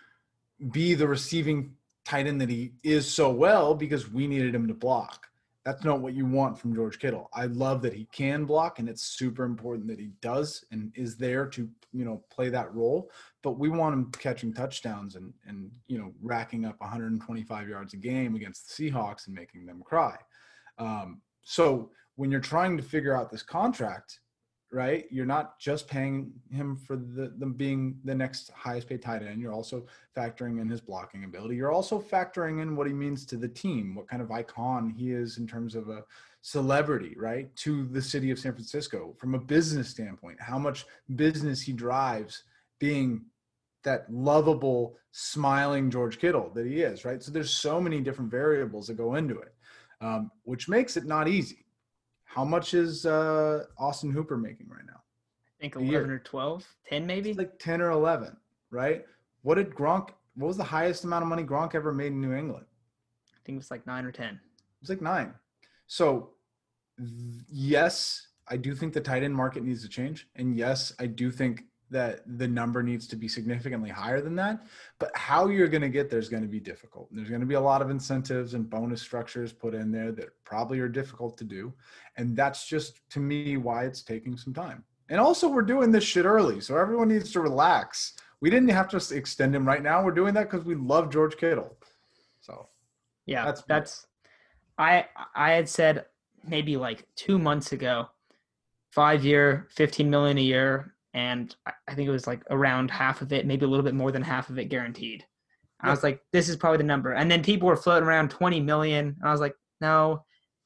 be 0.73 0.95
the 0.95 1.07
receiving 1.07 1.75
tight 2.05 2.27
end 2.27 2.41
that 2.41 2.49
he 2.49 2.73
is 2.83 3.13
so 3.13 3.31
well 3.31 3.75
because 3.75 4.11
we 4.11 4.27
needed 4.27 4.55
him 4.55 4.69
to 4.69 4.75
block. 4.75 5.27
That's 5.67 5.83
not 5.83 6.01
what 6.01 6.15
you 6.15 6.25
want 6.25 6.57
from 6.57 6.77
George 6.77 7.01
Kittle. 7.01 7.29
I 7.35 7.47
love 7.47 7.83
that 7.83 7.93
he 7.93 8.07
can 8.13 8.45
block, 8.45 8.79
and 8.79 8.89
it's 8.89 9.03
super 9.03 9.43
important 9.43 9.89
that 9.89 9.99
he 9.99 10.13
does 10.23 10.65
and 10.71 10.93
is 10.95 11.17
there 11.17 11.45
to 11.49 11.69
you 11.93 12.05
know 12.05 12.23
play 12.31 12.49
that 12.51 12.73
role. 12.73 13.11
But 13.43 13.59
we 13.59 13.69
want 13.69 13.93
him 13.93 14.13
catching 14.13 14.55
touchdowns 14.55 15.17
and 15.17 15.35
and 15.45 15.69
you 15.89 15.99
know 15.99 16.13
racking 16.23 16.67
up 16.67 16.81
125 16.81 17.69
yards 17.69 17.95
a 17.95 17.97
game 17.97 18.37
against 18.37 18.79
the 18.79 18.91
Seahawks 18.91 19.27
and 19.27 19.35
making 19.35 19.67
them 19.67 19.83
cry. 19.85 20.17
Um, 20.79 21.21
so 21.43 21.91
when 22.15 22.31
you're 22.31 22.41
trying 22.41 22.77
to 22.77 22.83
figure 22.85 23.17
out 23.17 23.33
this 23.33 23.43
contract, 23.43 24.21
right? 24.77 25.07
You're 25.11 25.25
not 25.25 25.59
just 25.59 25.89
paying 25.89 26.31
him 26.51 26.77
for 26.77 26.97
the 26.97 27.33
them 27.39 27.55
being 27.55 27.99
the 28.05 28.15
next 28.15 28.51
highest 28.51 28.87
paid 28.87 29.01
tight 29.01 29.23
end. 29.23 29.41
You're 29.41 29.55
also 29.55 29.87
factoring 30.15 30.61
in 30.61 30.69
his 30.69 30.83
blocking 30.83 31.25
ability. 31.25 31.57
You're 31.57 31.73
also 31.73 31.99
factoring 31.99 32.61
in 32.61 32.77
what 32.77 32.87
he 32.87 32.93
means 32.93 33.25
to 33.27 33.39
the 33.39 33.49
team, 33.49 33.95
what 33.95 34.07
kind 34.07 34.21
of 34.21 34.31
icon 34.31 34.91
he 34.91 35.13
is 35.13 35.39
in 35.39 35.47
terms 35.47 35.75
of 35.75 35.89
a 35.89 36.05
celebrity, 36.43 37.15
right? 37.17 37.57
To 37.57 37.87
the 37.87 38.03
city 38.03 38.31
of 38.31 38.39
San 38.39 38.53
Francisco 38.53 39.15
from 39.19 39.35
a 39.35 39.39
business 39.39 39.89
standpoint, 39.89 40.43
how 40.43 40.59
much 40.59 40.85
business 41.15 41.63
he 41.63 41.73
drives 41.73 42.45
being 42.79 43.25
that 43.83 44.05
lovable, 44.13 44.99
smiling 45.13 45.91
George 45.91 46.19
Kittle 46.19 46.51
that 46.55 46.67
he 46.67 46.83
is, 46.83 47.07
right? 47.07 47.23
So 47.23 47.33
there's 47.33 47.55
so 47.55 47.81
many 47.81 48.03
different 48.03 48.31
variables 48.31 48.89
that 48.89 48.99
go 48.99 49.15
into 49.15 49.39
it, 49.39 49.55
um, 50.03 50.31
which 50.43 50.69
makes 50.69 50.99
it 50.99 51.07
not 51.07 51.29
easy. 51.29 51.66
How 52.37 52.45
much 52.45 52.75
is 52.75 53.07
uh, 53.07 53.65
Austin 53.79 54.11
Hooper 54.11 54.37
making 54.37 54.69
right 54.69 54.85
now? 54.87 55.01
I 55.49 55.57
think 55.59 55.77
A 55.77 55.83
year. 55.83 56.01
11 56.01 56.11
or 56.11 56.19
12, 56.19 56.67
10 56.87 57.07
maybe. 57.07 57.31
It's 57.31 57.39
like 57.39 57.59
10 57.59 57.81
or 57.81 57.93
11, 57.93 58.37
right? 58.71 59.07
What 59.41 59.55
did 59.55 59.71
Gronk, 59.71 60.11
what 60.35 60.49
was 60.49 60.59
the 60.59 60.63
highest 60.65 61.05
amount 61.05 61.23
of 61.23 61.29
money 61.29 61.45
Gronk 61.45 61.75
ever 61.75 61.95
made 61.95 62.09
in 62.09 62.21
New 62.21 62.35
England? 62.35 62.67
I 63.35 63.39
think 63.47 63.57
it 63.57 63.61
was 63.61 63.71
like 63.71 63.87
nine 63.87 64.05
or 64.05 64.13
10. 64.13 64.35
It 64.35 64.41
was 64.83 64.91
like 64.91 65.01
nine. 65.01 65.33
So, 65.87 66.33
th- 66.99 67.09
yes, 67.49 68.27
I 68.49 68.59
do 68.59 68.75
think 68.75 68.93
the 68.93 69.01
tight 69.01 69.23
end 69.23 69.35
market 69.35 69.65
needs 69.65 69.81
to 69.85 69.89
change. 69.89 70.29
And 70.37 70.55
yes, 70.55 70.93
I 71.01 71.07
do 71.07 71.31
think 71.31 71.63
that 71.91 72.21
the 72.39 72.49
number 72.49 72.83
needs 72.83 73.07
to 73.07 73.17
be 73.17 73.29
significantly 73.29 73.91
higher 73.91 74.21
than 74.21 74.35
that. 74.37 74.65
But 74.99 75.11
how 75.15 75.49
you're 75.49 75.69
going 75.69 75.83
to 75.83 75.89
get 75.89 76.11
there 76.11 76.19
is 76.19 76.29
going 76.29 76.43
to 76.43 76.49
be 76.49 76.59
difficult. 76.59 77.09
There's 77.13 77.29
going 77.29 77.41
to 77.41 77.47
be 77.47 77.55
a 77.55 77.61
lot 77.61 77.81
of 77.81 77.91
incentives 77.91 78.55
and 78.55 78.69
bonus 78.69 79.01
structures 79.01 79.53
put 79.53 79.75
in 79.75 79.93
there 79.93 80.11
that 80.13 80.31
probably 80.45 80.81
are 80.81 80.89
difficult 80.89 81.39
to 81.39 81.45
do. 81.45 81.73
And 82.17 82.37
that's 82.37 82.67
just 82.67 83.09
to 83.11 83.21
me 83.21 83.57
why 83.57 83.85
it's 83.85 84.03
taking 84.03 84.37
some 84.37 84.53
time. 84.53 84.85
And 85.09 85.21
also, 85.21 85.49
we're 85.49 85.63
doing 85.63 85.93
this 85.93 86.03
shit 86.03 86.25
early. 86.25 86.61
So 86.61 86.77
everyone 86.77 87.09
needs 87.09 87.31
to 87.33 87.41
relax. 87.41 88.15
We 88.41 88.51
didn't 88.51 88.71
have 88.71 88.89
to 88.89 89.15
extend 89.15 89.55
him 89.55 89.67
right 89.67 89.83
now. 89.83 90.03
We're 90.05 90.11
doing 90.11 90.35
that 90.35 90.51
because 90.51 90.67
we 90.67 90.75
love 90.75 91.11
George 91.11 91.37
Kittle. 91.37 91.77
So, 92.41 92.69
yeah, 93.27 93.45
that's, 93.45 93.63
that's, 93.63 94.07
I, 94.77 95.07
I 95.35 95.53
had 95.53 95.69
said 95.69 96.07
maybe 96.47 96.77
like 96.77 97.07
two 97.15 97.39
months 97.39 97.71
ago, 97.71 98.09
five 98.91 99.25
year, 99.25 99.69
15 99.71 100.11
million 100.11 100.39
a 100.39 100.43
year 100.43 100.96
and 101.17 101.57
I 101.89 101.95
think 101.95 102.07
it 102.07 102.13
was 102.13 102.27
like 102.27 102.43
around 102.51 102.91
half 102.91 103.23
of 103.23 103.33
it, 103.33 103.47
maybe 103.47 103.65
a 103.65 103.69
little 103.69 103.83
bit 103.83 103.95
more 103.95 104.13
than 104.13 104.21
half 104.21 104.51
of 104.51 104.59
it 104.59 104.67
guaranteed. 104.67 105.25
I 105.81 105.91
was 105.91 106.03
like, 106.03 106.21
this 106.33 106.49
is 106.49 106.57
probably 106.57 106.79
the 106.79 106.85
number. 106.85 107.13
And 107.13 107.31
then 107.31 107.43
people 107.43 107.69
were 107.69 107.77
floating 107.77 108.07
around 108.07 108.31
20 108.31 108.61
million. 108.61 109.17
And 109.19 109.29
I 109.29 109.33
was 109.33 109.41
like, 109.41 109.55
no. 109.81 110.25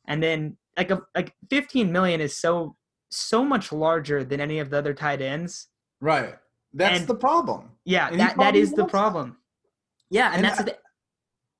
And 0.08 0.20
then 0.20 0.56
like 0.76 0.90
a, 0.90 1.02
like 1.14 1.34
15 1.50 1.92
million 1.92 2.20
is 2.20 2.36
so 2.36 2.76
so 3.12 3.44
much 3.44 3.72
larger 3.72 4.24
than 4.24 4.40
any 4.40 4.58
of 4.58 4.70
the 4.70 4.78
other 4.78 4.92
tight 4.92 5.22
ends. 5.22 5.68
Right. 6.00 6.34
That's 6.74 7.00
and, 7.00 7.08
the 7.08 7.14
problem. 7.14 7.70
Yeah, 7.84 8.08
and 8.08 8.18
that 8.20 8.36
that 8.38 8.56
is 8.56 8.72
the 8.72 8.84
problem. 8.84 9.36
Yeah, 10.10 10.28
and, 10.28 10.36
and 10.36 10.44
that's 10.44 10.60
I, 10.60 10.64
the, 10.64 10.78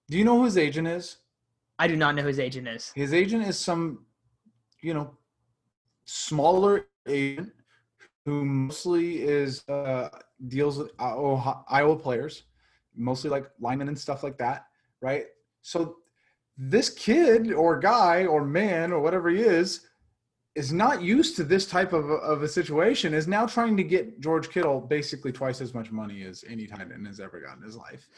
Do 0.09 0.18
you 0.18 0.24
know 0.24 0.38
who 0.38 0.44
his 0.44 0.57
agent 0.57 0.87
is? 0.88 1.16
I 1.79 1.88
do 1.88 1.96
not 1.96 2.14
know 2.14 2.22
who 2.22 2.29
his 2.29 2.38
agent 2.38 2.68
is. 2.68 2.92
His 2.94 3.12
agent 3.12 3.46
is 3.46 3.59
some, 3.59 4.05
you 4.83 4.94
know, 4.94 5.16
smaller 6.05 6.87
agent 7.09 7.53
who 8.24 8.44
mostly 8.44 9.22
is 9.22 9.66
uh, 9.68 10.09
deals 10.48 10.78
with 10.78 10.92
Iowa 10.98 11.96
players, 11.96 12.44
mostly 12.94 13.30
like 13.30 13.50
linemen 13.61 13.88
and 13.88 13.98
stuff 13.98 14.22
like 14.22 14.38
that, 14.38 14.66
right? 15.00 15.24
So 15.62 15.96
this 16.56 16.90
kid 16.90 17.52
or 17.52 17.78
guy 17.78 18.26
or 18.26 18.44
man 18.44 18.92
or 18.92 19.00
whatever 19.00 19.30
he 19.30 19.40
is 19.40 19.87
is 20.56 20.72
not 20.72 21.00
used 21.00 21.37
to 21.37 21.44
this 21.44 21.66
type 21.66 21.92
of 21.92 22.11
a, 22.11 22.14
of 22.14 22.42
a 22.42 22.48
situation 22.48 23.14
is 23.14 23.28
now 23.28 23.46
trying 23.46 23.76
to 23.76 23.85
get 23.85 24.20
George 24.20 24.50
Kittle 24.50 24.80
basically 24.80 25.33
twice 25.33 25.61
as 25.61 25.72
much 25.72 25.92
money 25.92 26.24
as 26.24 26.44
any 26.48 26.66
tight 26.66 26.90
end 26.92 27.06
has 27.06 27.20
ever 27.20 27.40
gotten 27.40 27.62
in 27.62 27.66
his 27.66 27.76
life. 27.76 28.09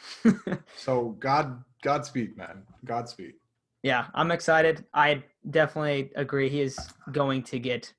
so 0.75 1.15
God 1.19 1.63
Godspeed, 1.83 2.35
man. 2.35 2.63
Godspeed. 2.85 3.35
Yeah, 3.83 4.07
I'm 4.15 4.31
excited. 4.31 4.85
I 4.93 5.23
definitely 5.49 6.11
agree 6.15 6.49
he 6.49 6.61
is 6.61 6.77
going 7.11 7.43
to 7.43 7.59
get 7.59 7.93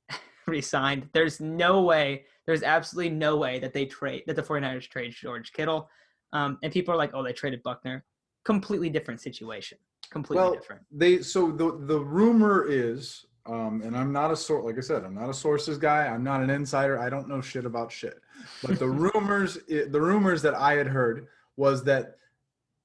resigned. 0.47 1.09
There's 1.13 1.41
no 1.41 1.83
way, 1.83 2.25
there's 2.47 2.63
absolutely 2.63 3.11
no 3.11 3.37
way 3.37 3.59
that 3.59 3.73
they 3.73 3.87
trade, 3.87 4.25
that 4.27 4.37
the 4.37 4.43
49ers 4.43 4.89
trade 4.89 5.13
George 5.13 5.53
Kittle. 5.53 5.89
Um, 6.33 6.59
and 6.63 6.73
people 6.73 6.93
are 6.93 6.97
like, 6.97 7.13
oh, 7.15 7.23
they 7.23 7.33
traded 7.33 7.63
Buckner. 7.63 8.05
Completely 8.45 8.91
different 8.91 9.21
situation. 9.21 9.79
Completely 10.11 10.45
well, 10.45 10.53
different. 10.53 10.83
They 10.91 11.23
so 11.23 11.51
the 11.51 11.79
the 11.87 11.99
rumor 11.99 12.67
is, 12.69 13.25
um, 13.47 13.83
and 13.85 13.97
I'm 13.97 14.13
not 14.13 14.31
a 14.31 14.37
sort 14.37 14.65
like 14.65 14.77
I 14.77 14.81
said, 14.81 15.03
I'm 15.03 15.15
not 15.15 15.31
a 15.31 15.35
sources 15.35 15.79
guy. 15.79 16.07
I'm 16.07 16.23
not 16.23 16.43
an 16.43 16.51
insider. 16.51 16.99
I 16.99 17.09
don't 17.09 17.29
know 17.29 17.41
shit 17.41 17.65
about 17.65 17.91
shit. 17.91 18.21
But 18.63 18.79
the 18.79 18.89
rumors, 18.89 19.59
the 19.67 20.01
rumors 20.01 20.43
that 20.43 20.55
I 20.55 20.75
had 20.75 20.87
heard 20.87 21.27
was 21.57 21.85
that, 21.85 22.17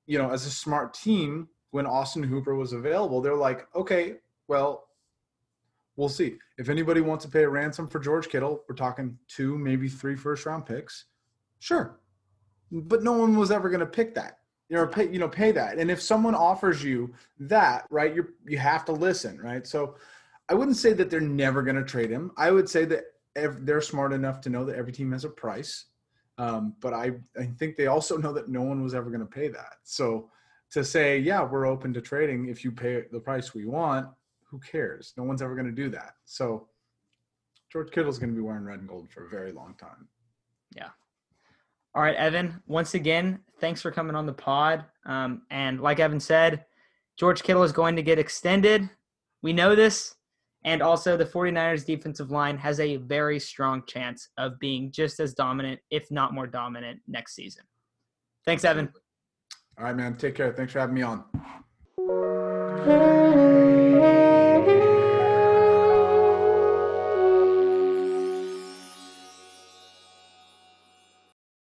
you 0.05 0.17
know, 0.17 0.29
as 0.31 0.45
a 0.45 0.51
smart 0.51 0.93
team, 0.93 1.49
when 1.71 1.85
Austin 1.85 2.23
Hooper 2.23 2.55
was 2.55 2.73
available, 2.73 3.21
they're 3.21 3.35
like, 3.35 3.67
okay, 3.75 4.15
well, 4.47 4.88
we'll 5.99 6.09
see. 6.09 6.37
If 6.57 6.69
anybody 6.69 7.01
wants 7.01 7.25
to 7.25 7.31
pay 7.31 7.43
a 7.43 7.49
ransom 7.49 7.85
for 7.85 7.99
George 7.99 8.29
Kittle, 8.29 8.63
we're 8.69 8.75
talking 8.75 9.17
two, 9.27 9.57
maybe 9.57 9.89
three 9.89 10.15
first 10.15 10.45
round 10.45 10.65
picks. 10.65 11.05
Sure. 11.59 11.99
But 12.71 13.03
no 13.03 13.11
one 13.11 13.35
was 13.35 13.51
ever 13.51 13.69
going 13.69 13.81
to 13.81 13.85
pick 13.85 14.15
that. 14.15 14.37
You 14.69 14.77
know, 14.77 14.87
pay, 14.87 15.11
you 15.11 15.19
know, 15.19 15.27
pay 15.27 15.51
that. 15.51 15.77
And 15.77 15.91
if 15.91 16.01
someone 16.01 16.35
offers 16.35 16.81
you 16.81 17.13
that, 17.39 17.85
right, 17.89 18.15
you 18.15 18.29
you 18.47 18.57
have 18.57 18.85
to 18.85 18.93
listen, 18.93 19.39
right? 19.41 19.67
So 19.67 19.95
I 20.47 20.53
wouldn't 20.53 20.77
say 20.77 20.93
that 20.93 21.09
they're 21.09 21.19
never 21.19 21.63
going 21.63 21.75
to 21.75 21.83
trade 21.83 22.09
him. 22.09 22.31
I 22.37 22.51
would 22.51 22.69
say 22.69 22.85
that 22.85 23.03
they're 23.35 23.81
smart 23.81 24.13
enough 24.13 24.39
to 24.41 24.49
know 24.49 24.63
that 24.65 24.77
every 24.77 24.93
team 24.93 25.11
has 25.11 25.25
a 25.25 25.29
price. 25.29 25.85
Um, 26.37 26.75
but 26.79 26.93
I, 26.93 27.11
I 27.37 27.47
think 27.57 27.75
they 27.75 27.87
also 27.87 28.15
know 28.15 28.31
that 28.31 28.47
no 28.47 28.61
one 28.61 28.81
was 28.81 28.93
ever 28.93 29.09
going 29.09 29.19
to 29.19 29.25
pay 29.25 29.49
that. 29.49 29.73
So 29.83 30.29
to 30.71 30.85
say, 30.85 31.19
yeah, 31.19 31.43
we're 31.43 31.65
open 31.65 31.93
to 31.93 32.01
trading 32.01 32.47
if 32.47 32.63
you 32.63 32.71
pay 32.71 33.03
the 33.11 33.19
price 33.19 33.53
we 33.53 33.65
want, 33.65 34.07
who 34.49 34.59
cares? 34.59 35.13
No 35.17 35.23
one's 35.23 35.41
ever 35.41 35.55
going 35.55 35.67
to 35.67 35.71
do 35.71 35.89
that. 35.89 36.13
So 36.25 36.67
George 37.71 37.91
Kittle's 37.91 38.17
going 38.17 38.31
to 38.31 38.35
be 38.35 38.41
wearing 38.41 38.65
red 38.65 38.79
and 38.79 38.87
gold 38.87 39.09
for 39.11 39.25
a 39.25 39.29
very 39.29 39.51
long 39.51 39.75
time. 39.79 40.07
Yeah. 40.75 40.89
All 41.95 42.03
right, 42.03 42.15
Evan, 42.15 42.61
once 42.67 42.93
again, 42.93 43.39
thanks 43.59 43.81
for 43.81 43.91
coming 43.91 44.15
on 44.15 44.25
the 44.25 44.33
pod. 44.33 44.85
Um, 45.05 45.43
and 45.49 45.81
like 45.81 45.99
Evan 45.99 46.19
said, 46.19 46.65
George 47.17 47.43
Kittle 47.43 47.63
is 47.63 47.71
going 47.71 47.95
to 47.95 48.01
get 48.01 48.19
extended. 48.19 48.89
We 49.41 49.53
know 49.53 49.75
this. 49.75 50.15
And 50.65 50.81
also, 50.81 51.15
the 51.15 51.25
49ers 51.25 51.85
defensive 51.85 52.31
line 52.31 52.57
has 52.57 52.81
a 52.81 52.97
very 52.97 53.39
strong 53.39 53.83
chance 53.87 54.27
of 54.37 54.59
being 54.59 54.91
just 54.91 55.19
as 55.21 55.33
dominant, 55.33 55.79
if 55.89 56.11
not 56.11 56.33
more 56.33 56.47
dominant, 56.47 56.99
next 57.07 57.33
season. 57.33 57.63
Thanks, 58.45 58.65
Evan. 58.65 58.91
All 59.77 59.85
right, 59.85 59.95
man. 59.95 60.17
Take 60.17 60.35
care. 60.35 60.51
Thanks 60.51 60.73
for 60.73 60.79
having 60.79 60.95
me 60.95 61.01
on. 61.01 61.23